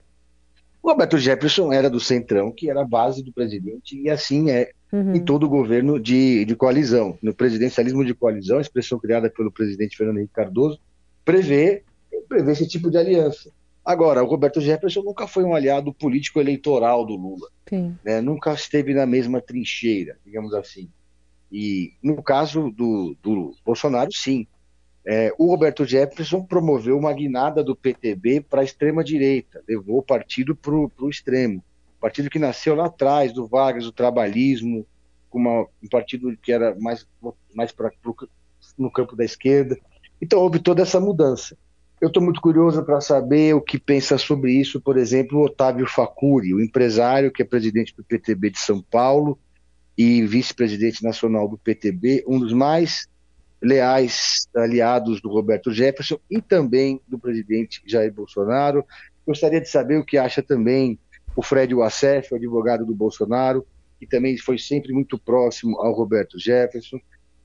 O 0.82 0.90
Roberto 0.90 1.18
Jefferson 1.18 1.72
era 1.72 1.88
do 1.88 2.00
Centrão, 2.00 2.50
que 2.50 2.68
era 2.68 2.80
a 2.80 2.86
base 2.86 3.22
do 3.22 3.32
presidente, 3.32 4.00
e 4.00 4.10
assim 4.10 4.50
é 4.50 4.70
uhum. 4.90 5.14
em 5.14 5.20
todo 5.20 5.44
o 5.44 5.48
governo 5.48 6.00
de, 6.00 6.44
de 6.44 6.56
coalizão. 6.56 7.16
No 7.22 7.34
presidencialismo 7.34 8.04
de 8.04 8.14
coalizão, 8.14 8.58
a 8.58 8.62
expressão 8.62 8.98
criada 8.98 9.30
pelo 9.30 9.52
presidente 9.52 9.96
Fernando 9.96 10.16
Henrique 10.16 10.34
Cardoso, 10.34 10.80
prevê 11.24 11.84
prevê 12.32 12.52
esse 12.52 12.66
tipo 12.66 12.90
de 12.90 12.96
aliança. 12.96 13.50
Agora, 13.84 14.22
o 14.22 14.26
Roberto 14.26 14.60
Jefferson 14.60 15.02
nunca 15.02 15.26
foi 15.26 15.44
um 15.44 15.54
aliado 15.54 15.92
político 15.92 16.40
eleitoral 16.40 17.04
do 17.04 17.14
Lula. 17.14 17.48
Né? 18.02 18.20
Nunca 18.20 18.54
esteve 18.54 18.94
na 18.94 19.04
mesma 19.04 19.40
trincheira, 19.40 20.16
digamos 20.24 20.54
assim. 20.54 20.88
E 21.50 21.92
no 22.02 22.22
caso 22.22 22.70
do, 22.70 23.14
do 23.22 23.54
Bolsonaro, 23.64 24.10
sim. 24.12 24.46
É, 25.04 25.34
o 25.36 25.46
Roberto 25.46 25.84
Jefferson 25.84 26.42
promoveu 26.44 26.96
uma 26.96 27.12
guinada 27.12 27.62
do 27.62 27.76
PTB 27.76 28.40
para 28.40 28.60
a 28.60 28.64
extrema-direita, 28.64 29.62
levou 29.68 29.98
o 29.98 30.02
partido 30.02 30.54
para 30.54 30.72
o 30.74 31.10
extremo. 31.10 31.62
Partido 32.00 32.30
que 32.30 32.38
nasceu 32.38 32.74
lá 32.74 32.86
atrás, 32.86 33.32
do 33.32 33.46
Vargas, 33.46 33.84
do 33.84 33.92
trabalhismo, 33.92 34.86
uma, 35.32 35.66
um 35.82 35.88
partido 35.90 36.34
que 36.40 36.52
era 36.52 36.74
mais, 36.78 37.06
mais 37.52 37.72
pra, 37.72 37.90
pro, 38.00 38.16
no 38.78 38.90
campo 38.90 39.16
da 39.16 39.24
esquerda. 39.24 39.76
Então 40.20 40.38
houve 40.38 40.60
toda 40.60 40.82
essa 40.82 41.00
mudança. 41.00 41.56
Eu 42.02 42.08
estou 42.08 42.20
muito 42.20 42.40
curioso 42.40 42.84
para 42.84 43.00
saber 43.00 43.54
o 43.54 43.60
que 43.60 43.78
pensa 43.78 44.18
sobre 44.18 44.50
isso, 44.50 44.80
por 44.80 44.98
exemplo, 44.98 45.38
o 45.38 45.44
Otávio 45.44 45.86
Facuri, 45.86 46.52
o 46.52 46.60
empresário 46.60 47.30
que 47.30 47.42
é 47.42 47.44
presidente 47.44 47.94
do 47.94 48.02
PTB 48.02 48.50
de 48.50 48.58
São 48.58 48.82
Paulo 48.82 49.38
e 49.96 50.26
vice-presidente 50.26 51.00
nacional 51.04 51.46
do 51.46 51.56
PTB, 51.56 52.24
um 52.26 52.40
dos 52.40 52.52
mais 52.52 53.06
leais 53.62 54.48
aliados 54.56 55.20
do 55.20 55.28
Roberto 55.28 55.70
Jefferson 55.70 56.18
e 56.28 56.42
também 56.42 57.00
do 57.06 57.20
presidente 57.20 57.80
Jair 57.86 58.12
Bolsonaro. 58.12 58.84
Gostaria 59.24 59.60
de 59.60 59.68
saber 59.68 59.98
o 59.98 60.04
que 60.04 60.18
acha 60.18 60.42
também 60.42 60.98
o 61.36 61.40
Fred 61.40 61.72
Wassef, 61.72 62.34
o 62.34 62.36
advogado 62.36 62.84
do 62.84 62.96
Bolsonaro, 62.96 63.64
que 64.00 64.08
também 64.08 64.36
foi 64.38 64.58
sempre 64.58 64.92
muito 64.92 65.16
próximo 65.16 65.80
ao 65.80 65.92
Roberto 65.92 66.36
Jefferson. 66.36 66.98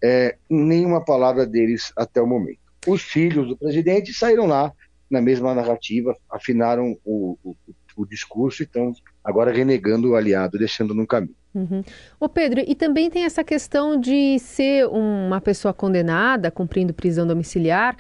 É, 0.04 0.36
nenhuma 0.50 1.06
palavra 1.06 1.46
deles 1.46 1.94
até 1.96 2.20
o 2.20 2.26
momento 2.26 2.67
os 2.88 3.01
filhos 3.01 3.48
do 3.48 3.58
presidente 3.58 4.13
saíram 4.13 4.46
lá 4.46 4.72
na 5.10 5.22
mesma 5.22 5.53
narrativa, 5.53 6.15
afinaram 6.29 6.98
o, 7.06 7.38
o, 7.44 7.56
o 7.96 8.06
discurso 8.06 8.62
e 8.62 8.65
estão 8.65 8.94
agora 9.24 9.51
renegando 9.51 10.12
o 10.12 10.15
aliado, 10.15 10.58
deixando 10.58 10.94
no 10.94 11.08
caminho. 11.08 11.36
Uhum. 11.53 11.84
Ô 12.20 12.29
Pedro, 12.29 12.63
e 12.65 12.75
também 12.75 13.10
tem 13.10 13.24
essa 13.24 13.44
questão 13.44 14.00
de 14.00 14.38
ser 14.39 14.88
uma 14.88 15.41
pessoa 15.41 15.74
condenada, 15.74 16.51
cumprindo 16.51 16.94
prisão 16.94 17.25
domiciliar, 17.25 17.98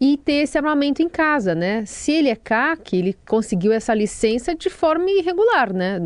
e 0.00 0.18
ter 0.18 0.42
esse 0.42 0.58
armamento 0.58 1.02
em 1.02 1.08
casa, 1.08 1.54
né? 1.54 1.84
Se 1.86 2.12
ele 2.12 2.28
é 2.28 2.36
CAC, 2.36 2.96
ele 2.96 3.16
conseguiu 3.26 3.72
essa 3.72 3.94
licença 3.94 4.54
de 4.54 4.68
forma 4.68 5.10
irregular, 5.10 5.72
né? 5.72 5.98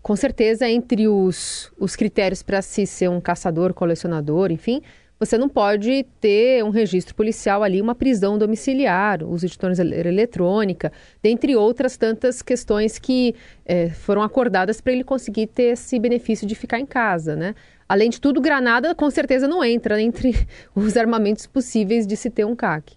Com 0.00 0.16
certeza, 0.16 0.68
entre 0.68 1.06
os, 1.06 1.70
os 1.78 1.94
critérios 1.96 2.42
para 2.42 2.62
se 2.62 2.86
ser 2.86 3.10
um 3.10 3.20
caçador, 3.20 3.74
colecionador, 3.74 4.50
enfim, 4.50 4.80
você 5.20 5.36
não 5.36 5.50
pode 5.50 6.06
ter 6.18 6.64
um 6.64 6.70
registro 6.70 7.14
policial 7.14 7.62
ali, 7.62 7.82
uma 7.82 7.94
prisão 7.94 8.38
domiciliar, 8.38 9.22
uso 9.22 9.46
de 9.46 9.58
tornozeleira 9.58 10.08
eletrônica, 10.08 10.90
dentre 11.22 11.54
outras 11.54 11.98
tantas 11.98 12.40
questões 12.40 12.98
que 12.98 13.34
é, 13.66 13.90
foram 13.90 14.22
acordadas 14.22 14.80
para 14.80 14.94
ele 14.94 15.04
conseguir 15.04 15.46
ter 15.48 15.74
esse 15.74 15.98
benefício 15.98 16.46
de 16.46 16.54
ficar 16.54 16.80
em 16.80 16.86
casa, 16.86 17.36
né? 17.36 17.54
além 17.90 18.08
de 18.08 18.20
tudo, 18.20 18.40
granada 18.40 18.94
com 18.94 19.10
certeza 19.10 19.48
não 19.48 19.64
entra 19.64 20.00
entre 20.00 20.32
os 20.76 20.96
armamentos 20.96 21.44
possíveis 21.46 22.06
de 22.06 22.16
se 22.16 22.30
ter 22.30 22.46
um 22.46 22.54
CAC. 22.54 22.94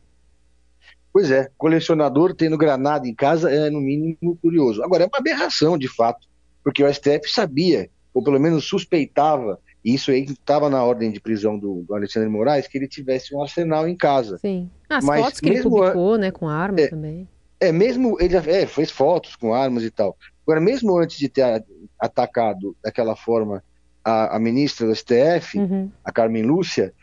Pois 1.12 1.30
é, 1.32 1.50
colecionador 1.58 2.34
tendo 2.36 2.58
granada 2.58 3.08
em 3.08 3.13
casa 3.13 3.51
é 3.51 3.70
no 3.70 3.82
mínimo 3.82 4.38
curioso. 4.42 4.84
Agora, 4.84 5.03
é 5.03 5.08
uma 5.08 5.18
aberração 5.18 5.77
de 5.77 5.88
fato, 5.88 6.27
porque 6.63 6.84
o 6.84 6.92
STF 6.92 7.27
sabia, 7.27 7.89
ou 8.13 8.24
pelo 8.24 8.39
menos 8.39 8.65
suspeitava, 8.65 9.60
isso 9.83 10.11
aí 10.11 10.23
estava 10.23 10.69
na 10.69 10.83
ordem 10.83 11.11
de 11.11 11.19
prisão 11.19 11.59
do, 11.59 11.83
do, 11.87 11.93
Alexandre 11.93 12.29
Moraes, 12.29 12.67
que 12.67 12.77
ele 12.77 12.87
tivesse 12.87 13.35
um 13.35 13.41
arsenal 13.41 13.87
em 13.87 13.95
casa. 13.95 14.37
Sim. 14.37 14.69
As 14.89 15.03
Mas 15.03 15.21
fotos 15.21 15.39
que 15.39 15.49
ele 15.49 15.61
publicou, 15.61 16.17
né, 16.17 16.31
com 16.31 16.47
armas 16.47 16.85
é, 16.85 16.87
também. 16.87 17.27
É, 17.59 17.71
mesmo 17.71 18.17
ele 18.19 18.35
é, 18.35 18.65
fez 18.65 18.89
fotos 18.89 19.35
com 19.35 19.53
armas 19.53 19.83
e 19.83 19.91
tal. 19.91 20.17
Agora, 20.45 20.61
mesmo 20.61 20.97
antes 20.97 21.17
de 21.17 21.27
ter 21.27 21.63
atacado 21.99 22.75
daquela 22.83 23.15
forma 23.15 23.63
a, 24.03 24.35
a 24.35 24.39
ministra 24.39 24.87
do 24.87 24.95
STF, 24.95 25.57
uhum. 25.57 25.89
a 26.03 26.11
Carmen 26.11 26.43
Lúcia, 26.43 26.93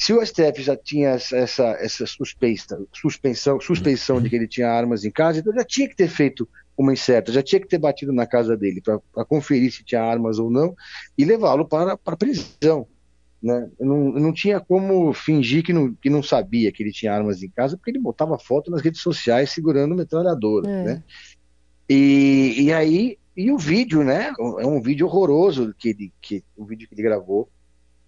se 0.00 0.14
o 0.14 0.24
STF 0.24 0.62
já 0.62 0.74
tinha 0.74 1.10
essa, 1.10 1.76
essa 1.78 2.06
suspeita, 2.06 2.82
suspensão, 2.90 3.60
suspeição 3.60 4.18
de 4.18 4.30
que 4.30 4.36
ele 4.36 4.48
tinha 4.48 4.66
armas 4.66 5.04
em 5.04 5.10
casa, 5.10 5.40
então 5.40 5.52
já 5.52 5.62
tinha 5.62 5.86
que 5.86 5.94
ter 5.94 6.08
feito 6.08 6.48
uma 6.74 6.94
incerta, 6.94 7.30
já 7.30 7.42
tinha 7.42 7.60
que 7.60 7.68
ter 7.68 7.76
batido 7.76 8.10
na 8.10 8.26
casa 8.26 8.56
dele 8.56 8.80
para 8.80 9.26
conferir 9.26 9.70
se 9.70 9.84
tinha 9.84 10.02
armas 10.02 10.38
ou 10.38 10.50
não 10.50 10.74
e 11.18 11.24
levá-lo 11.26 11.68
para 11.68 11.98
a 12.02 12.16
prisão. 12.16 12.86
Né? 13.42 13.68
Não, 13.78 14.10
não 14.12 14.32
tinha 14.32 14.58
como 14.58 15.12
fingir 15.12 15.62
que 15.62 15.72
não, 15.74 15.92
que 15.92 16.08
não 16.08 16.22
sabia 16.22 16.72
que 16.72 16.82
ele 16.82 16.92
tinha 16.92 17.12
armas 17.12 17.42
em 17.42 17.50
casa, 17.50 17.76
porque 17.76 17.90
ele 17.90 18.00
botava 18.00 18.38
foto 18.38 18.70
nas 18.70 18.80
redes 18.80 19.02
sociais 19.02 19.50
segurando 19.50 19.94
metralhadora. 19.94 20.66
É. 20.66 20.82
Né? 20.82 21.04
E, 21.86 22.54
e 22.58 22.72
aí, 22.72 23.18
e 23.36 23.52
o 23.52 23.58
vídeo, 23.58 24.02
né? 24.02 24.32
É 24.60 24.66
um 24.66 24.80
vídeo 24.80 25.06
horroroso 25.06 25.74
que 25.78 25.90
ele, 25.90 26.12
que, 26.22 26.42
o 26.56 26.64
vídeo 26.64 26.88
que 26.88 26.94
ele 26.94 27.02
gravou 27.02 27.50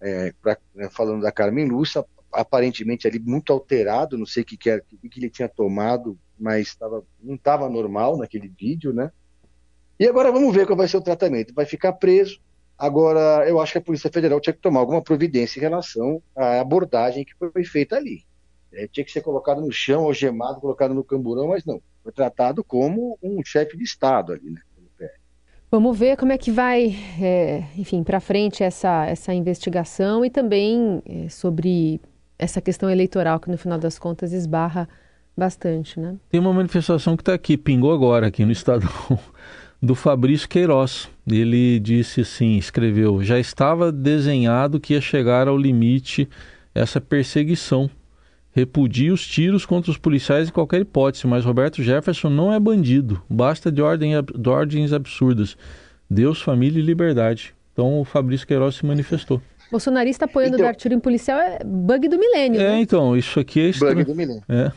é, 0.03 0.33
pra, 0.41 0.57
né, 0.75 0.89
falando 0.91 1.21
da 1.21 1.31
Carmen 1.31 1.65
Lúcia, 1.65 2.05
aparentemente 2.31 3.07
ali 3.07 3.19
muito 3.19 3.53
alterado, 3.53 4.17
não 4.17 4.25
sei 4.25 4.43
o 4.43 4.45
que, 4.45 4.57
que, 4.57 4.81
que, 4.81 5.09
que 5.09 5.19
ele 5.19 5.29
tinha 5.29 5.47
tomado, 5.47 6.17
mas 6.37 6.75
tava, 6.75 7.03
não 7.21 7.35
estava 7.35 7.69
normal 7.69 8.17
naquele 8.17 8.49
vídeo, 8.49 8.91
né? 8.91 9.11
E 9.99 10.05
agora 10.07 10.31
vamos 10.31 10.53
ver 10.53 10.65
qual 10.65 10.75
vai 10.75 10.87
ser 10.87 10.97
o 10.97 11.01
tratamento. 11.01 11.53
Vai 11.53 11.65
ficar 11.65 11.93
preso. 11.93 12.41
Agora, 12.77 13.47
eu 13.47 13.61
acho 13.61 13.71
que 13.71 13.77
a 13.77 13.81
Polícia 13.81 14.11
Federal 14.11 14.41
tinha 14.41 14.53
que 14.53 14.59
tomar 14.59 14.79
alguma 14.79 15.01
providência 15.01 15.59
em 15.59 15.61
relação 15.61 16.21
à 16.35 16.59
abordagem 16.59 17.23
que 17.23 17.33
foi 17.35 17.63
feita 17.63 17.95
ali. 17.95 18.25
É, 18.73 18.87
tinha 18.87 19.05
que 19.05 19.11
ser 19.11 19.21
colocado 19.21 19.61
no 19.61 19.71
chão, 19.71 20.03
algemado, 20.03 20.59
colocado 20.59 20.93
no 20.93 21.03
camburão, 21.03 21.49
mas 21.49 21.63
não. 21.63 21.81
Foi 22.01 22.11
tratado 22.11 22.63
como 22.63 23.17
um 23.21 23.43
chefe 23.45 23.77
de 23.77 23.83
Estado 23.83 24.33
ali, 24.33 24.49
né? 24.49 24.61
Vamos 25.73 25.97
ver 25.97 26.17
como 26.17 26.31
é 26.31 26.37
que 26.37 26.51
vai, 26.51 26.95
é, 27.19 27.63
enfim, 27.75 28.03
para 28.03 28.19
frente 28.19 28.63
essa, 28.63 29.07
essa 29.07 29.33
investigação 29.33 30.23
e 30.23 30.29
também 30.29 31.01
é, 31.03 31.27
sobre 31.29 31.99
essa 32.37 32.61
questão 32.61 32.91
eleitoral 32.91 33.39
que 33.39 33.49
no 33.49 33.57
final 33.57 33.79
das 33.79 33.97
contas 33.97 34.33
esbarra 34.33 34.87
bastante, 35.35 35.99
né? 35.99 36.15
Tem 36.29 36.39
uma 36.39 36.53
manifestação 36.53 37.17
que 37.17 37.23
está 37.23 37.33
aqui, 37.33 37.57
pingou 37.57 37.91
agora 37.91 38.27
aqui 38.27 38.45
no 38.45 38.51
Estadão, 38.51 38.87
do 39.81 39.95
Fabrício 39.95 40.47
Queiroz. 40.47 41.09
Ele 41.25 41.79
disse 41.79 42.21
assim, 42.21 42.55
escreveu, 42.55 43.23
já 43.23 43.39
estava 43.39 43.91
desenhado 43.91 44.79
que 44.79 44.93
ia 44.93 45.01
chegar 45.01 45.47
ao 45.47 45.57
limite 45.57 46.29
essa 46.75 47.01
perseguição. 47.01 47.89
Repudia 48.55 49.11
os 49.11 49.25
tiros 49.25 49.65
contra 49.65 49.89
os 49.89 49.97
policiais 49.97 50.47
em 50.47 50.51
qualquer 50.51 50.81
hipótese, 50.81 51.25
mas 51.25 51.43
Roberto 51.43 51.81
Jefferson 51.81 52.29
não 52.29 52.53
é 52.53 52.59
bandido. 52.59 53.21
Basta 53.27 53.71
de, 53.71 53.81
ordem, 53.81 54.13
de 54.21 54.49
ordens 54.49 54.93
absurdas. 54.93 55.57
Deus, 56.07 56.39
família 56.39 56.79
e 56.79 56.85
liberdade. 56.85 57.55
Então 57.73 57.99
o 57.99 58.05
Fabrício 58.05 58.45
Queiroz 58.45 58.75
se 58.75 58.85
manifestou. 58.85 59.41
Bolsonarista 59.71 60.25
apoiando 60.25 60.55
então, 60.55 60.67
dar 60.67 60.75
tiro 60.75 60.93
em 60.93 60.99
policial 60.99 61.39
é 61.39 61.59
bug 61.65 62.07
do 62.07 62.19
milênio. 62.19 62.61
É, 62.61 62.69
né? 62.69 62.79
então, 62.79 63.17
isso 63.17 63.39
aqui 63.39 63.59
é 63.59 63.69
estranho. 63.69 63.95
Bug 63.95 64.05
do 64.05 64.15
milênio. 64.15 64.43
É. 64.47 64.71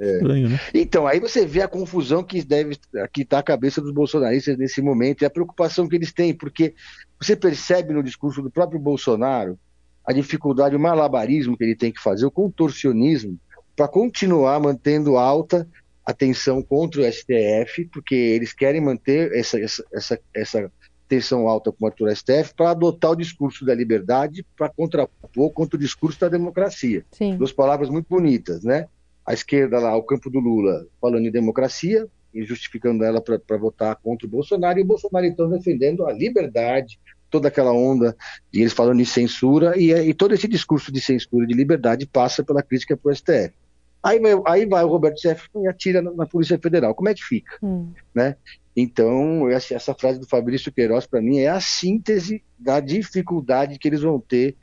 É. 0.00 0.14
Estranho, 0.14 0.48
né? 0.48 0.60
Então, 0.74 1.06
aí 1.06 1.20
você 1.20 1.46
vê 1.46 1.62
a 1.62 1.68
confusão 1.68 2.24
que 2.24 2.42
deve 2.42 2.76
que 3.12 3.22
está 3.22 3.38
a 3.38 3.42
cabeça 3.42 3.80
dos 3.80 3.92
bolsonaristas 3.92 4.56
nesse 4.56 4.80
momento 4.82 5.22
e 5.22 5.26
a 5.26 5.30
preocupação 5.30 5.86
que 5.86 5.94
eles 5.94 6.10
têm, 6.10 6.34
porque 6.34 6.74
você 7.20 7.36
percebe 7.36 7.92
no 7.92 8.02
discurso 8.02 8.42
do 8.42 8.50
próprio 8.50 8.80
Bolsonaro 8.80 9.56
a 10.04 10.12
dificuldade, 10.12 10.76
o 10.76 10.80
malabarismo 10.80 11.56
que 11.56 11.64
ele 11.64 11.76
tem 11.76 11.92
que 11.92 12.00
fazer, 12.00 12.26
o 12.26 12.30
contorcionismo, 12.30 13.38
para 13.76 13.88
continuar 13.88 14.60
mantendo 14.60 15.16
alta 15.16 15.66
a 16.04 16.12
tensão 16.12 16.62
contra 16.62 17.02
o 17.02 17.12
STF, 17.12 17.84
porque 17.92 18.14
eles 18.14 18.52
querem 18.52 18.80
manter 18.80 19.32
essa, 19.32 19.60
essa, 19.60 19.84
essa, 19.92 20.20
essa 20.34 20.72
tensão 21.08 21.46
alta 21.46 21.70
contra 21.70 22.04
o 22.04 22.14
STF 22.14 22.54
para 22.56 22.70
adotar 22.70 23.12
o 23.12 23.16
discurso 23.16 23.64
da 23.64 23.74
liberdade 23.74 24.44
para 24.56 24.68
contrapor 24.68 25.50
contra 25.52 25.76
o 25.76 25.80
discurso 25.80 26.20
da 26.20 26.28
democracia. 26.28 27.04
Sim. 27.12 27.36
Duas 27.36 27.52
palavras 27.52 27.88
muito 27.88 28.06
bonitas, 28.08 28.64
né? 28.64 28.86
a 29.30 29.32
esquerda 29.32 29.78
lá, 29.78 29.96
o 29.96 30.02
campo 30.02 30.28
do 30.28 30.40
Lula, 30.40 30.86
falando 31.00 31.26
em 31.26 31.30
democracia 31.30 32.08
e 32.34 32.44
justificando 32.44 33.04
ela 33.04 33.20
para 33.20 33.56
votar 33.56 33.94
contra 33.96 34.26
o 34.26 34.30
Bolsonaro, 34.30 34.78
e 34.78 34.82
o 34.82 34.86
Bolsonaro 34.86 35.26
então 35.26 35.48
defendendo 35.48 36.04
a 36.04 36.12
liberdade, 36.12 36.98
toda 37.30 37.48
aquela 37.48 37.72
onda 37.72 38.16
de 38.52 38.60
eles 38.60 38.72
falando 38.72 39.00
em 39.00 39.04
censura, 39.04 39.78
e, 39.78 39.92
e 39.92 40.12
todo 40.14 40.34
esse 40.34 40.48
discurso 40.48 40.92
de 40.92 41.00
censura 41.00 41.44
e 41.44 41.48
de 41.48 41.54
liberdade 41.54 42.06
passa 42.06 42.42
pela 42.42 42.62
crítica 42.62 42.96
para 42.96 43.10
o 43.10 43.14
STF. 43.14 43.52
Aí 44.02 44.18
vai, 44.18 44.32
aí 44.46 44.66
vai 44.66 44.82
o 44.82 44.88
Roberto 44.88 45.20
Jefferson 45.20 45.62
e 45.62 45.68
atira 45.68 46.00
na, 46.00 46.10
na 46.12 46.26
Polícia 46.26 46.58
Federal. 46.58 46.94
Como 46.94 47.08
é 47.08 47.14
que 47.14 47.22
fica? 47.22 47.56
Hum. 47.62 47.92
Né? 48.14 48.36
Então, 48.74 49.48
essa, 49.48 49.74
essa 49.74 49.94
frase 49.94 50.18
do 50.18 50.26
Fabrício 50.26 50.72
Queiroz, 50.72 51.06
para 51.06 51.20
mim, 51.20 51.38
é 51.38 51.48
a 51.48 51.60
síntese 51.60 52.42
da 52.58 52.80
dificuldade 52.80 53.78
que 53.78 53.88
eles 53.88 54.00
vão 54.00 54.18
ter 54.18 54.56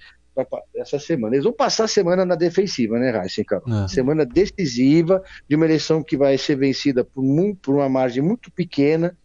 essa 0.76 1.00
semana. 1.00 1.36
Eles 1.36 1.44
vão 1.44 1.54
passar 1.54 1.86
a 1.86 1.88
semana 1.88 2.26
na 2.26 2.36
defensiva, 2.36 3.00
né, 3.00 3.12
Raíssa? 3.12 3.42
É. 3.42 3.88
Semana 3.88 4.26
decisiva 4.26 5.24
de 5.48 5.56
uma 5.56 5.66
eleição 5.66 6.04
que 6.04 6.18
vai 6.18 6.38
ser 6.38 6.56
vencida 6.56 7.04
por, 7.04 7.24
muito, 7.24 7.60
por 7.62 7.76
uma 7.76 7.90
margem 7.90 8.22
muito 8.22 8.52
pequena 8.52 9.16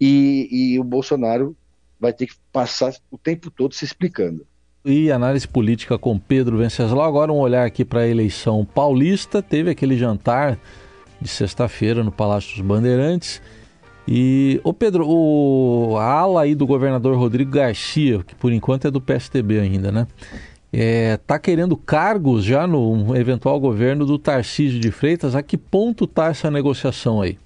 e, 0.00 0.48
e, 0.50 0.80
o 0.80 0.84
Bolsonaro 0.84 1.56
vai 2.02 2.12
ter 2.12 2.26
que 2.26 2.34
passar 2.52 2.92
o 3.12 3.16
tempo 3.16 3.48
todo 3.48 3.72
se 3.74 3.84
explicando. 3.84 4.44
E 4.84 5.12
análise 5.12 5.46
política 5.46 5.96
com 5.96 6.18
Pedro 6.18 6.58
Venceslau. 6.58 7.04
Agora 7.04 7.32
um 7.32 7.38
olhar 7.38 7.64
aqui 7.64 7.84
para 7.84 8.00
a 8.00 8.08
eleição 8.08 8.64
paulista. 8.64 9.40
Teve 9.40 9.70
aquele 9.70 9.96
jantar 9.96 10.58
de 11.20 11.28
sexta-feira 11.28 12.02
no 12.02 12.10
Palácio 12.10 12.56
dos 12.56 12.66
Bandeirantes. 12.66 13.40
E, 14.08 14.60
ô 14.64 14.74
Pedro, 14.74 15.06
o, 15.08 15.96
a 15.96 16.04
ala 16.04 16.42
aí 16.42 16.56
do 16.56 16.66
governador 16.66 17.16
Rodrigo 17.16 17.52
Garcia, 17.52 18.24
que 18.24 18.34
por 18.34 18.52
enquanto 18.52 18.88
é 18.88 18.90
do 18.90 19.00
PSDB 19.00 19.60
ainda, 19.60 19.92
né? 19.92 20.08
está 20.72 20.84
é, 20.84 21.16
tá 21.18 21.38
querendo 21.38 21.76
cargos 21.76 22.44
já 22.44 22.66
no 22.66 23.14
eventual 23.14 23.60
governo 23.60 24.04
do 24.04 24.18
Tarcísio 24.18 24.80
de 24.80 24.90
Freitas. 24.90 25.36
A 25.36 25.42
que 25.42 25.56
ponto 25.56 26.06
está 26.06 26.26
essa 26.26 26.50
negociação 26.50 27.22
aí? 27.22 27.38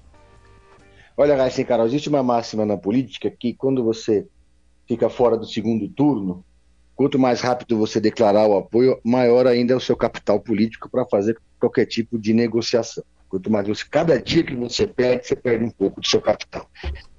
Olha, 1.14 1.42
assim, 1.42 1.64
Carol, 1.64 1.86
existe 1.86 2.08
uma 2.08 2.22
máxima 2.22 2.64
na 2.64 2.78
política 2.78 3.30
que 3.30 3.52
quando 3.52 3.84
você 3.84 4.26
fica 4.86 5.08
fora 5.08 5.36
do 5.36 5.46
segundo 5.46 5.88
turno, 5.88 6.44
quanto 6.94 7.18
mais 7.18 7.40
rápido 7.40 7.78
você 7.78 8.00
declarar 8.00 8.46
o 8.46 8.56
apoio, 8.56 8.98
maior 9.04 9.46
ainda 9.46 9.74
é 9.74 9.76
o 9.76 9.80
seu 9.80 9.96
capital 9.96 10.40
político 10.40 10.88
para 10.90 11.04
fazer 11.06 11.36
qualquer 11.58 11.86
tipo 11.86 12.18
de 12.18 12.32
negociação. 12.32 13.04
Quanto 13.28 13.50
mais 13.50 13.66
você, 13.66 13.84
cada 13.90 14.20
dia 14.20 14.44
que 14.44 14.54
você 14.54 14.86
perde, 14.86 15.26
você 15.26 15.34
perde 15.34 15.64
um 15.64 15.70
pouco 15.70 16.00
do 16.00 16.06
seu 16.06 16.20
capital. 16.20 16.70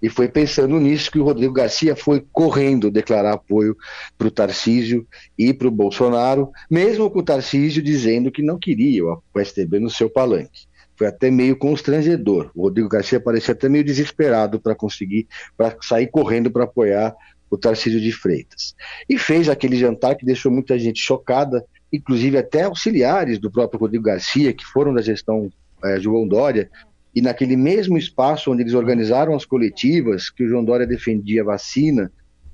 E 0.01 0.09
foi 0.09 0.29
pensando 0.29 0.79
nisso 0.79 1.11
que 1.11 1.19
o 1.19 1.23
Rodrigo 1.23 1.53
Garcia 1.53 1.95
foi 1.95 2.25
correndo 2.31 2.89
declarar 2.89 3.33
apoio 3.33 3.75
para 4.17 4.27
o 4.27 4.31
Tarcísio 4.31 5.05
e 5.37 5.53
para 5.53 5.67
o 5.67 5.71
Bolsonaro, 5.71 6.49
mesmo 6.71 7.11
com 7.11 7.19
o 7.19 7.23
Tarcísio 7.23 7.83
dizendo 7.83 8.31
que 8.31 8.41
não 8.41 8.57
queria 8.57 9.03
o 9.03 9.21
PSDB 9.33 9.79
no 9.79 9.89
seu 9.89 10.09
palanque. 10.09 10.65
Foi 10.95 11.07
até 11.07 11.29
meio 11.29 11.57
constrangedor. 11.57 12.49
O 12.55 12.63
Rodrigo 12.63 12.89
Garcia 12.89 13.19
parecia 13.19 13.53
até 13.53 13.67
meio 13.69 13.83
desesperado 13.83 14.59
para 14.59 14.73
conseguir, 14.73 15.27
para 15.55 15.75
sair 15.81 16.07
correndo 16.07 16.49
para 16.49 16.63
apoiar 16.63 17.13
o 17.49 17.57
Tarcísio 17.57 17.99
de 17.99 18.11
Freitas. 18.11 18.75
E 19.09 19.17
fez 19.17 19.49
aquele 19.49 19.77
jantar 19.77 20.15
que 20.15 20.25
deixou 20.25 20.51
muita 20.51 20.77
gente 20.77 20.99
chocada, 20.99 21.65
inclusive 21.91 22.37
até 22.37 22.63
auxiliares 22.63 23.39
do 23.39 23.51
próprio 23.51 23.79
Rodrigo 23.79 24.03
Garcia, 24.03 24.53
que 24.53 24.65
foram 24.65 24.93
da 24.93 25.01
gestão 25.01 25.51
é, 25.83 25.99
João 25.99 26.27
Dória, 26.27 26.69
e 27.15 27.21
naquele 27.21 27.55
mesmo 27.55 27.97
espaço 27.97 28.51
onde 28.51 28.61
eles 28.61 28.73
organizaram 28.73 29.35
as 29.35 29.45
coletivas, 29.45 30.29
que 30.29 30.43
o 30.43 30.47
João 30.47 30.63
Dória 30.63 30.85
defendia 30.85 31.43
vacina 31.43 32.11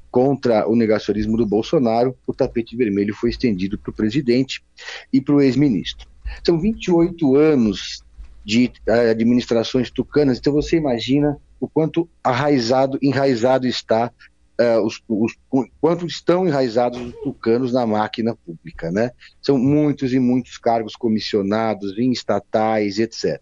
contra 0.09 0.69
o 0.69 0.75
negacionismo 0.75 1.35
do 1.35 1.45
Bolsonaro, 1.45 2.15
o 2.27 2.33
tapete 2.33 2.77
vermelho 2.77 3.15
foi 3.15 3.31
estendido 3.31 3.79
para 3.79 3.89
o 3.89 3.93
presidente 3.93 4.63
e 5.11 5.19
para 5.19 5.33
o 5.33 5.41
ex-ministro. 5.41 6.07
São 6.45 6.59
28 6.59 7.35
anos 7.35 8.03
de 8.45 8.71
uh, 8.87 9.09
administrações 9.09 9.89
tucanas, 9.89 10.37
então 10.37 10.53
você 10.53 10.77
imagina 10.77 11.35
o 11.59 11.67
quanto 11.67 12.07
arraizado, 12.23 12.99
enraizado 13.01 13.65
está 13.65 14.11
uh, 14.59 14.85
os, 14.85 15.01
os, 15.07 15.33
quanto 15.79 16.05
estão 16.05 16.47
enraizados 16.47 16.99
os 16.99 17.13
tucanos 17.21 17.73
na 17.73 17.85
máquina 17.85 18.35
pública, 18.35 18.91
né? 18.91 19.11
São 19.41 19.57
muitos 19.57 20.13
e 20.13 20.19
muitos 20.19 20.57
cargos 20.57 20.95
comissionados 20.95 21.97
em 21.97 22.11
estatais, 22.11 22.99
etc. 22.99 23.41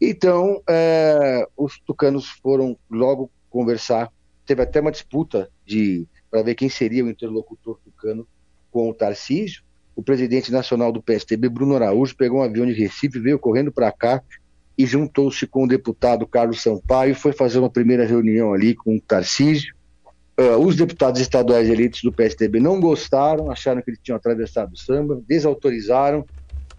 Então, 0.00 0.56
uh, 0.56 1.46
os 1.56 1.78
tucanos 1.80 2.28
foram 2.42 2.76
logo 2.90 3.30
conversar. 3.48 4.10
Teve 4.44 4.62
até 4.62 4.80
uma 4.80 4.90
disputa 4.90 5.48
de 5.64 6.06
para 6.30 6.42
ver 6.42 6.54
quem 6.54 6.68
seria 6.68 7.04
o 7.04 7.10
interlocutor 7.10 7.78
tucano 7.84 8.26
com 8.70 8.88
o 8.88 8.94
Tarcísio. 8.94 9.62
O 9.94 10.02
presidente 10.02 10.50
nacional 10.50 10.90
do 10.90 11.02
PSTB, 11.02 11.50
Bruno 11.50 11.76
Araújo, 11.76 12.16
pegou 12.16 12.40
um 12.40 12.42
avião 12.42 12.64
de 12.64 12.72
Recife, 12.72 13.20
veio 13.20 13.38
correndo 13.38 13.70
para 13.70 13.92
cá 13.92 14.22
e 14.76 14.86
juntou-se 14.86 15.46
com 15.46 15.64
o 15.64 15.68
deputado 15.68 16.26
Carlos 16.26 16.62
Sampaio, 16.62 17.14
foi 17.14 17.32
fazer 17.32 17.58
uma 17.58 17.68
primeira 17.68 18.06
reunião 18.06 18.54
ali 18.54 18.74
com 18.74 18.96
o 18.96 19.00
Tarcísio. 19.00 19.74
Uh, 20.38 20.56
os 20.56 20.76
deputados 20.76 21.20
estaduais 21.20 21.68
eleitos 21.68 22.00
do 22.02 22.12
PSTB 22.12 22.58
não 22.58 22.80
gostaram, 22.80 23.50
acharam 23.50 23.82
que 23.82 23.90
eles 23.90 24.00
tinham 24.02 24.16
atravessado 24.16 24.72
o 24.72 24.78
samba, 24.78 25.22
desautorizaram 25.26 26.26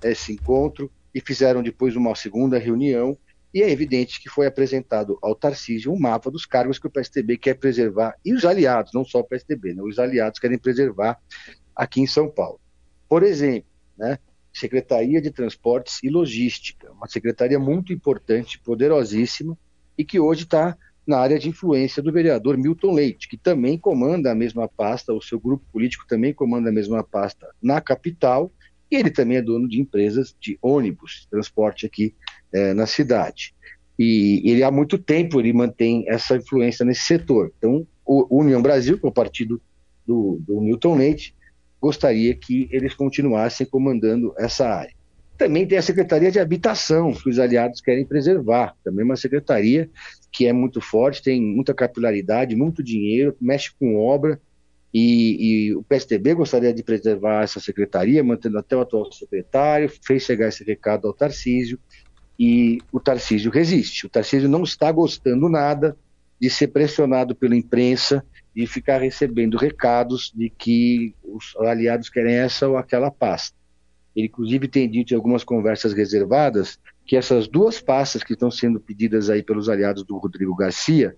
esse 0.04 0.34
encontro 0.34 0.92
e 1.14 1.22
fizeram 1.22 1.62
depois 1.62 1.96
uma 1.96 2.16
segunda 2.16 2.58
reunião. 2.58 3.16
E 3.54 3.62
é 3.62 3.70
evidente 3.70 4.20
que 4.20 4.28
foi 4.28 4.48
apresentado 4.48 5.20
ao 5.22 5.36
Tarcísio 5.36 5.94
um 5.94 6.00
mapa 6.00 6.32
dos 6.32 6.44
cargos 6.44 6.80
que 6.80 6.88
o 6.88 6.90
PSTB 6.90 7.38
quer 7.38 7.54
preservar, 7.54 8.16
e 8.26 8.34
os 8.34 8.44
aliados, 8.44 8.92
não 8.94 9.06
só 9.06 9.20
o 9.20 9.24
PSTB, 9.24 9.76
né, 9.76 9.84
os 9.84 10.00
aliados 10.00 10.40
querem 10.40 10.58
preservar 10.58 11.20
aqui 11.76 12.02
em 12.02 12.08
São 12.08 12.28
Paulo. 12.28 12.60
Por 13.08 13.22
exemplo, 13.22 13.70
né, 13.96 14.18
Secretaria 14.52 15.22
de 15.22 15.30
Transportes 15.30 16.00
e 16.02 16.10
Logística, 16.10 16.92
uma 16.92 17.08
secretaria 17.08 17.60
muito 17.60 17.94
importante, 17.94 18.60
poderosíssima, 18.60 19.56
e 19.96 20.04
que 20.04 20.20
hoje 20.20 20.46
está 20.46 20.76
na 21.06 21.18
área 21.18 21.38
de 21.38 21.50
influência 21.50 22.02
do 22.02 22.12
vereador 22.12 22.58
Milton 22.58 22.94
Leite, 22.94 23.28
que 23.28 23.38
também 23.38 23.78
comanda 23.78 24.32
a 24.32 24.36
mesma 24.36 24.68
pasta, 24.68 25.14
o 25.14 25.22
seu 25.22 25.40
grupo 25.40 25.66
político 25.72 26.06
também 26.08 26.34
comanda 26.34 26.70
a 26.70 26.74
mesma 26.74 27.04
pasta 27.04 27.48
na 27.62 27.82
capital, 27.82 28.52
e 28.90 28.96
ele 28.96 29.10
também 29.10 29.38
é 29.38 29.42
dono 29.42 29.68
de 29.68 29.82
empresas 29.82 30.36
de 30.40 30.58
ônibus, 30.62 31.28
transporte 31.30 31.86
aqui 31.86 32.16
é, 32.54 32.74
na 32.74 32.86
cidade. 32.86 33.54
E 33.98 34.42
ele 34.46 34.64
há 34.64 34.72
muito 34.72 34.98
tempo 34.98 35.40
ele 35.40 35.52
mantém 35.52 36.06
essa 36.08 36.38
influência 36.38 36.86
nesse 36.86 37.02
setor. 37.02 37.52
Então, 37.58 37.86
o 38.06 38.40
União 38.40 38.62
Brasil, 38.62 38.98
que 38.98 39.06
é 39.06 39.10
o 39.10 39.14
partido 39.14 39.62
do, 40.06 40.40
do 40.42 40.62
Milton 40.62 40.96
Leite, 40.96 41.36
gostaria 41.82 42.34
que 42.36 42.68
eles 42.72 42.94
continuassem 42.94 43.68
comandando 43.68 44.34
essa 44.38 44.68
área. 44.68 44.94
Também 45.44 45.68
tem 45.68 45.78
a 45.78 45.82
Secretaria 45.82 46.32
de 46.32 46.40
Habitação, 46.40 47.12
que 47.14 47.30
os 47.30 47.38
aliados 47.38 47.82
querem 47.82 48.06
preservar. 48.06 48.78
Também 48.82 49.04
uma 49.04 49.18
secretaria 49.18 49.90
que 50.32 50.48
é 50.48 50.54
muito 50.54 50.80
forte, 50.80 51.22
tem 51.22 51.42
muita 51.42 51.74
capilaridade, 51.74 52.56
muito 52.56 52.82
dinheiro, 52.82 53.36
mexe 53.42 53.70
com 53.78 53.98
obra. 53.98 54.40
E, 54.94 55.68
e, 55.68 55.76
o 55.76 55.84
PSDB 55.84 56.34
gostaria 56.34 56.74
de 56.74 56.82
preservar 56.82 57.44
essa 57.44 57.60
secretaria, 57.60 58.24
mantendo 58.24 58.58
até 58.58 58.78
o 58.78 58.80
atual 58.80 59.12
secretário, 59.12 59.92
fez 60.02 60.24
chegar 60.24 60.48
esse 60.48 60.64
recado 60.64 61.10
ao 61.10 61.14
Tarcísio, 61.14 61.78
e 62.40 62.78
o 62.90 63.00
Tarcísio 63.02 63.52
resiste. 63.52 64.06
O 64.06 64.10
Tarcísio 64.10 64.48
não 64.48 64.64
está 64.64 64.90
gostando 64.94 65.50
nada 65.50 65.98
de 66.40 66.50
ser 66.50 66.68
pressionado 66.68 67.36
pela 67.36 67.56
imprensa, 67.56 68.24
de 68.56 68.66
ficar 68.66 69.02
recebendo 69.02 69.58
recados 69.58 70.32
de 70.34 70.50
que 70.50 71.14
os 71.22 71.54
aliados 71.58 72.10
querem 72.10 72.36
essa 72.36 72.66
ou 72.66 72.78
aquela 72.78 73.12
pasta. 73.12 73.63
Ele, 74.16 74.28
inclusive, 74.28 74.68
tem 74.68 74.90
dito 74.90 75.14
em 75.14 75.16
algumas 75.16 75.44
conversas 75.44 75.94
reservadas 75.94 76.80
que 77.06 77.18
essas 77.18 77.48
duas 77.48 77.82
pastas 77.82 78.24
que 78.24 78.34
estão 78.34 78.50
sendo 78.50 78.80
pedidas 78.80 79.30
aí 79.30 79.44
pelos 79.44 79.70
aliados 79.70 80.04
do 80.04 80.18
Rodrigo 80.18 80.56
Garcia, 80.56 81.16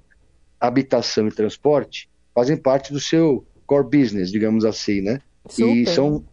habitação 0.60 1.28
e 1.28 1.32
transporte, 1.32 2.10
fazem 2.34 2.58
parte 2.58 2.92
do 2.92 3.00
seu 3.00 3.46
core 3.66 3.90
business, 3.90 4.32
digamos 4.32 4.66
assim, 4.66 5.02
né? 5.02 5.20
Super. 5.48 5.76
E 5.76 5.86
são, 5.86 6.24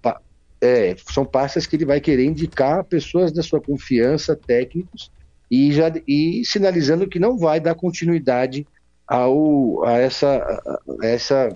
é, 0.61 0.97
são 1.11 1.25
pastas 1.25 1.66
que 1.66 1.76
ele 1.76 1.85
vai 1.85 2.00
querer 2.00 2.25
indicar 2.25 2.85
pessoas 2.85 3.33
da 3.33 3.42
sua 3.42 3.61
confiança, 3.61 4.35
técnicos, 4.35 5.11
e, 5.50 5.73
já, 5.73 5.92
e 6.09 6.42
sinalizando 6.47 7.07
que 7.07 7.19
não 7.19 7.37
vai 7.37 7.61
dar 7.61 7.75
continuidade 7.75 8.66
ao, 9.07 9.85
a, 9.85 9.99
essa, 9.99 10.38
a 11.02 11.07
essa 11.07 11.54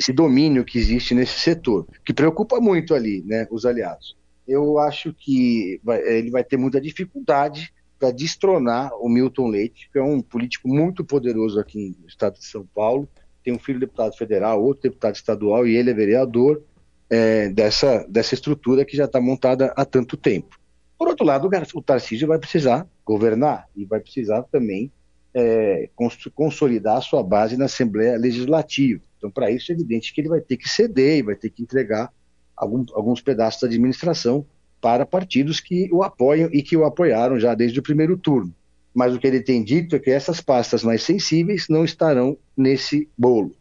esse 0.00 0.14
domínio 0.14 0.64
que 0.64 0.78
existe 0.78 1.14
nesse 1.14 1.38
setor, 1.38 1.86
que 2.02 2.14
preocupa 2.14 2.58
muito 2.58 2.94
ali, 2.94 3.22
né, 3.26 3.46
os 3.50 3.66
aliados. 3.66 4.16
Eu 4.48 4.78
acho 4.78 5.12
que 5.12 5.78
vai, 5.84 6.00
ele 6.00 6.30
vai 6.30 6.42
ter 6.42 6.56
muita 6.56 6.80
dificuldade 6.80 7.70
para 7.98 8.10
destronar 8.10 8.90
o 8.94 9.10
Milton 9.10 9.48
Leite, 9.48 9.90
que 9.92 9.98
é 9.98 10.02
um 10.02 10.22
político 10.22 10.66
muito 10.66 11.04
poderoso 11.04 11.60
aqui 11.60 11.94
no 12.00 12.08
estado 12.08 12.38
de 12.38 12.46
São 12.46 12.66
Paulo. 12.74 13.06
Tem 13.44 13.52
um 13.52 13.58
filho 13.58 13.78
deputado 13.78 14.16
federal, 14.16 14.64
outro 14.64 14.84
deputado 14.84 15.16
estadual, 15.16 15.66
e 15.66 15.76
ele 15.76 15.90
é 15.90 15.94
vereador 15.94 16.62
é, 17.10 17.50
dessa, 17.50 18.06
dessa 18.08 18.32
estrutura 18.32 18.86
que 18.86 18.96
já 18.96 19.04
está 19.04 19.20
montada 19.20 19.70
há 19.76 19.84
tanto 19.84 20.16
tempo. 20.16 20.58
Por 20.98 21.08
outro 21.08 21.26
lado, 21.26 21.50
o 21.74 21.82
Tarcísio 21.82 22.26
vai 22.26 22.38
precisar 22.38 22.88
governar 23.04 23.68
e 23.76 23.84
vai 23.84 24.00
precisar 24.00 24.44
também 24.44 24.90
é, 25.34 25.90
consolidar 26.34 26.96
a 26.96 27.02
sua 27.02 27.22
base 27.22 27.58
na 27.58 27.66
Assembleia 27.66 28.16
Legislativa. 28.16 29.02
Então, 29.20 29.30
para 29.30 29.50
isso, 29.50 29.70
é 29.70 29.74
evidente 29.74 30.14
que 30.14 30.20
ele 30.22 30.30
vai 30.30 30.40
ter 30.40 30.56
que 30.56 30.66
ceder 30.66 31.18
e 31.18 31.22
vai 31.22 31.34
ter 31.34 31.50
que 31.50 31.62
entregar 31.62 32.10
algum, 32.56 32.82
alguns 32.94 33.20
pedaços 33.20 33.60
da 33.60 33.66
administração 33.68 34.46
para 34.80 35.04
partidos 35.04 35.60
que 35.60 35.90
o 35.92 36.02
apoiam 36.02 36.48
e 36.50 36.62
que 36.62 36.74
o 36.74 36.86
apoiaram 36.86 37.38
já 37.38 37.54
desde 37.54 37.78
o 37.78 37.82
primeiro 37.82 38.16
turno. 38.16 38.54
Mas 38.94 39.14
o 39.14 39.18
que 39.18 39.26
ele 39.26 39.42
tem 39.42 39.62
dito 39.62 39.94
é 39.94 39.98
que 39.98 40.10
essas 40.10 40.40
pastas 40.40 40.82
mais 40.82 41.02
sensíveis 41.02 41.66
não 41.68 41.84
estarão 41.84 42.36
nesse 42.56 43.06
bolo. 43.16 43.54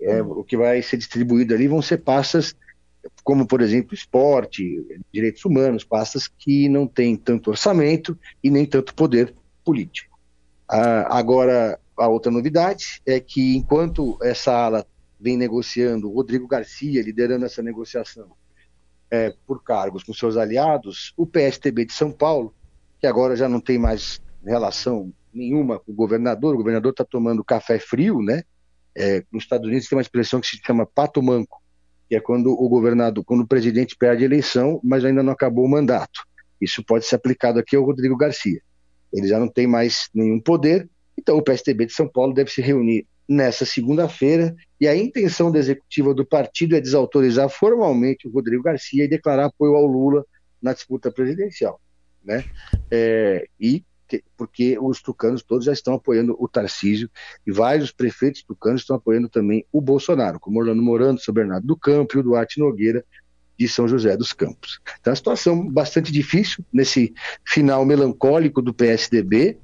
É, 0.00 0.22
o 0.22 0.44
que 0.44 0.56
vai 0.56 0.80
ser 0.80 0.96
distribuído 0.96 1.52
ali 1.52 1.66
vão 1.66 1.82
ser 1.82 1.98
pastas 1.98 2.54
como, 3.24 3.46
por 3.46 3.60
exemplo, 3.60 3.94
esporte, 3.94 4.86
direitos 5.12 5.44
humanos, 5.44 5.84
pastas 5.84 6.28
que 6.28 6.68
não 6.68 6.86
têm 6.86 7.16
tanto 7.16 7.50
orçamento 7.50 8.16
e 8.42 8.48
nem 8.48 8.64
tanto 8.64 8.94
poder 8.94 9.34
político. 9.64 10.18
Ah, 10.68 11.18
agora, 11.18 11.78
a 11.96 12.08
outra 12.08 12.30
novidade 12.30 13.02
é 13.04 13.20
que 13.20 13.56
enquanto 13.56 14.18
essa 14.22 14.52
ala 14.52 14.86
vem 15.20 15.36
negociando, 15.36 16.10
Rodrigo 16.10 16.46
Garcia 16.46 17.02
liderando 17.02 17.44
essa 17.44 17.62
negociação 17.62 18.32
é, 19.10 19.34
por 19.46 19.62
cargos 19.62 20.02
com 20.02 20.14
seus 20.14 20.36
aliados, 20.36 21.12
o 21.16 21.26
PSTB 21.26 21.84
de 21.84 21.92
São 21.92 22.12
Paulo, 22.12 22.54
que 23.00 23.06
agora 23.06 23.36
já 23.36 23.48
não 23.48 23.60
tem 23.60 23.78
mais 23.78 24.20
relação 24.44 25.12
nenhuma 25.32 25.78
com 25.78 25.92
o 25.92 25.94
governador, 25.94 26.54
o 26.54 26.58
governador 26.58 26.92
está 26.92 27.04
tomando 27.04 27.44
café 27.44 27.78
frio, 27.78 28.22
né? 28.22 28.42
É, 28.96 29.24
nos 29.32 29.44
Estados 29.44 29.66
Unidos 29.66 29.88
tem 29.88 29.96
uma 29.96 30.02
expressão 30.02 30.40
que 30.40 30.46
se 30.46 30.60
chama 30.64 30.86
pato 30.86 31.22
manco, 31.22 31.62
que 32.08 32.16
é 32.16 32.20
quando 32.20 32.50
o 32.50 32.68
governador, 32.68 33.24
quando 33.24 33.42
o 33.42 33.46
presidente 33.46 33.96
perde 33.96 34.24
a 34.24 34.26
eleição, 34.26 34.80
mas 34.82 35.04
ainda 35.04 35.22
não 35.22 35.32
acabou 35.32 35.64
o 35.64 35.70
mandato. 35.70 36.24
Isso 36.60 36.84
pode 36.84 37.06
ser 37.06 37.16
aplicado 37.16 37.58
aqui 37.58 37.76
ao 37.76 37.84
Rodrigo 37.84 38.16
Garcia 38.16 38.60
ele 39.12 39.26
já 39.26 39.38
não 39.38 39.48
tem 39.48 39.66
mais 39.66 40.08
nenhum 40.14 40.40
poder, 40.40 40.88
então 41.18 41.36
o 41.36 41.42
PSTB 41.42 41.86
de 41.86 41.92
São 41.92 42.08
Paulo 42.08 42.32
deve 42.32 42.50
se 42.50 42.62
reunir 42.62 43.06
nessa 43.30 43.64
segunda-feira 43.64 44.56
e 44.80 44.88
a 44.88 44.96
intenção 44.96 45.52
da 45.52 45.60
executiva 45.60 46.12
do 46.12 46.26
partido 46.26 46.74
é 46.74 46.80
desautorizar 46.80 47.48
formalmente 47.48 48.26
o 48.26 48.30
Rodrigo 48.32 48.64
Garcia 48.64 49.04
e 49.04 49.08
declarar 49.08 49.44
apoio 49.44 49.76
ao 49.76 49.86
Lula 49.86 50.26
na 50.60 50.72
disputa 50.72 51.12
presidencial, 51.12 51.80
né? 52.24 52.44
É, 52.90 53.46
e 53.58 53.84
porque 54.36 54.76
os 54.80 55.00
tucanos 55.00 55.44
todos 55.44 55.64
já 55.64 55.72
estão 55.72 55.94
apoiando 55.94 56.34
o 56.40 56.48
Tarcísio 56.48 57.08
e 57.46 57.52
vários 57.52 57.92
prefeitos 57.92 58.42
tucanos 58.42 58.80
estão 58.80 58.96
apoiando 58.96 59.28
também 59.28 59.64
o 59.70 59.80
Bolsonaro, 59.80 60.40
como 60.40 60.58
Orlando 60.58 60.82
Morando, 60.82 61.20
São 61.20 61.32
Bernardo 61.32 61.64
do 61.64 61.76
Campo 61.76 62.16
e 62.16 62.18
o 62.18 62.22
Duarte 62.24 62.58
Nogueira, 62.58 63.04
de 63.56 63.68
São 63.68 63.86
José 63.86 64.16
dos 64.16 64.32
Campos. 64.32 64.80
Então, 64.98 65.12
uma 65.12 65.16
situação 65.16 65.68
bastante 65.68 66.10
difícil 66.10 66.64
nesse 66.72 67.14
final 67.46 67.84
melancólico 67.84 68.60
do 68.60 68.74
PSDB, 68.74 69.56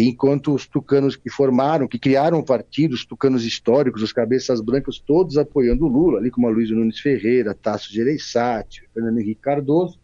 enquanto 0.00 0.54
os 0.54 0.66
tucanos 0.66 1.16
que 1.16 1.28
formaram, 1.28 1.86
que 1.86 1.98
criaram 1.98 2.38
o 2.38 2.44
partido, 2.44 2.94
os 2.94 3.04
tucanos 3.04 3.44
históricos, 3.44 4.02
os 4.02 4.12
cabeças 4.12 4.60
brancas, 4.60 4.98
todos 4.98 5.36
apoiando 5.36 5.84
o 5.84 5.88
Lula, 5.88 6.18
ali 6.18 6.30
como 6.30 6.46
a 6.46 6.50
Luiz 6.50 6.70
Nunes 6.70 6.98
Ferreira, 6.98 7.54
Tasso 7.54 7.92
Gereissati, 7.92 8.82
Fernando 8.94 9.18
Henrique 9.18 9.40
Cardoso, 9.40 9.98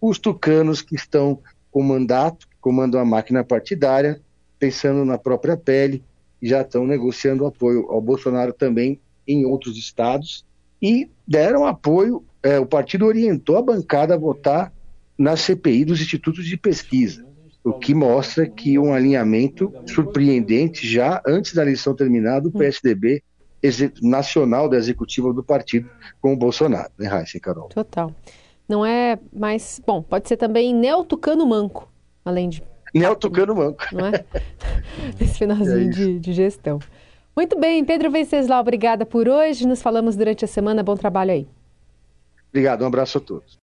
os 0.00 0.18
tucanos 0.18 0.82
que 0.82 0.94
estão 0.94 1.38
com 1.70 1.82
mandato, 1.82 2.46
comandam 2.60 3.00
a 3.00 3.04
máquina 3.04 3.42
partidária, 3.42 4.20
pensando 4.58 5.04
na 5.04 5.16
própria 5.16 5.56
pele, 5.56 6.04
já 6.42 6.60
estão 6.60 6.86
negociando 6.86 7.46
apoio 7.46 7.86
ao 7.90 8.00
Bolsonaro 8.00 8.52
também 8.52 9.00
em 9.26 9.46
outros 9.46 9.78
estados, 9.78 10.44
e 10.80 11.08
deram 11.26 11.64
apoio 11.64 12.24
é, 12.42 12.58
o 12.58 12.66
partido 12.66 13.06
orientou 13.06 13.56
a 13.56 13.62
bancada 13.62 14.14
a 14.14 14.18
votar 14.18 14.72
na 15.16 15.36
CPI 15.36 15.84
dos 15.84 16.00
institutos 16.00 16.44
de 16.44 16.56
pesquisa, 16.56 17.24
o 17.64 17.72
que 17.72 17.94
mostra 17.94 18.46
que 18.46 18.78
um 18.78 18.92
alinhamento 18.92 19.72
surpreendente 19.86 20.86
já 20.86 21.22
antes 21.26 21.54
da 21.54 21.62
eleição 21.62 21.94
terminada, 21.94 22.48
o 22.48 22.52
PSDB 22.52 23.22
nacional 24.02 24.68
da 24.68 24.76
executiva 24.76 25.32
do 25.32 25.42
partido 25.42 25.88
com 26.20 26.32
o 26.32 26.36
Bolsonaro, 26.36 26.90
né, 26.98 27.06
Raíssa 27.06 27.36
e 27.36 27.40
Carol? 27.40 27.68
Total. 27.68 28.12
Não 28.68 28.84
é 28.84 29.18
mais. 29.32 29.80
Bom, 29.86 30.02
pode 30.02 30.28
ser 30.28 30.36
também 30.36 30.74
Neotucano 30.74 31.46
Manco, 31.46 31.88
além 32.24 32.48
de. 32.48 32.62
Neotucano 32.94 33.54
Manco. 33.54 33.84
Não 33.92 34.06
é? 34.06 34.24
Esse 35.20 35.38
finalzinho 35.38 35.88
é 35.88 35.90
de, 35.90 36.18
de 36.18 36.32
gestão. 36.32 36.78
Muito 37.34 37.58
bem, 37.58 37.84
Pedro 37.84 38.10
Venceslau, 38.10 38.60
obrigada 38.60 39.06
por 39.06 39.28
hoje. 39.28 39.66
Nos 39.66 39.80
falamos 39.80 40.16
durante 40.16 40.44
a 40.44 40.48
semana. 40.48 40.82
Bom 40.82 40.96
trabalho 40.96 41.32
aí. 41.32 41.48
Obrigado, 42.50 42.82
um 42.82 42.86
abraço 42.86 43.18
a 43.18 43.20
todos. 43.20 43.58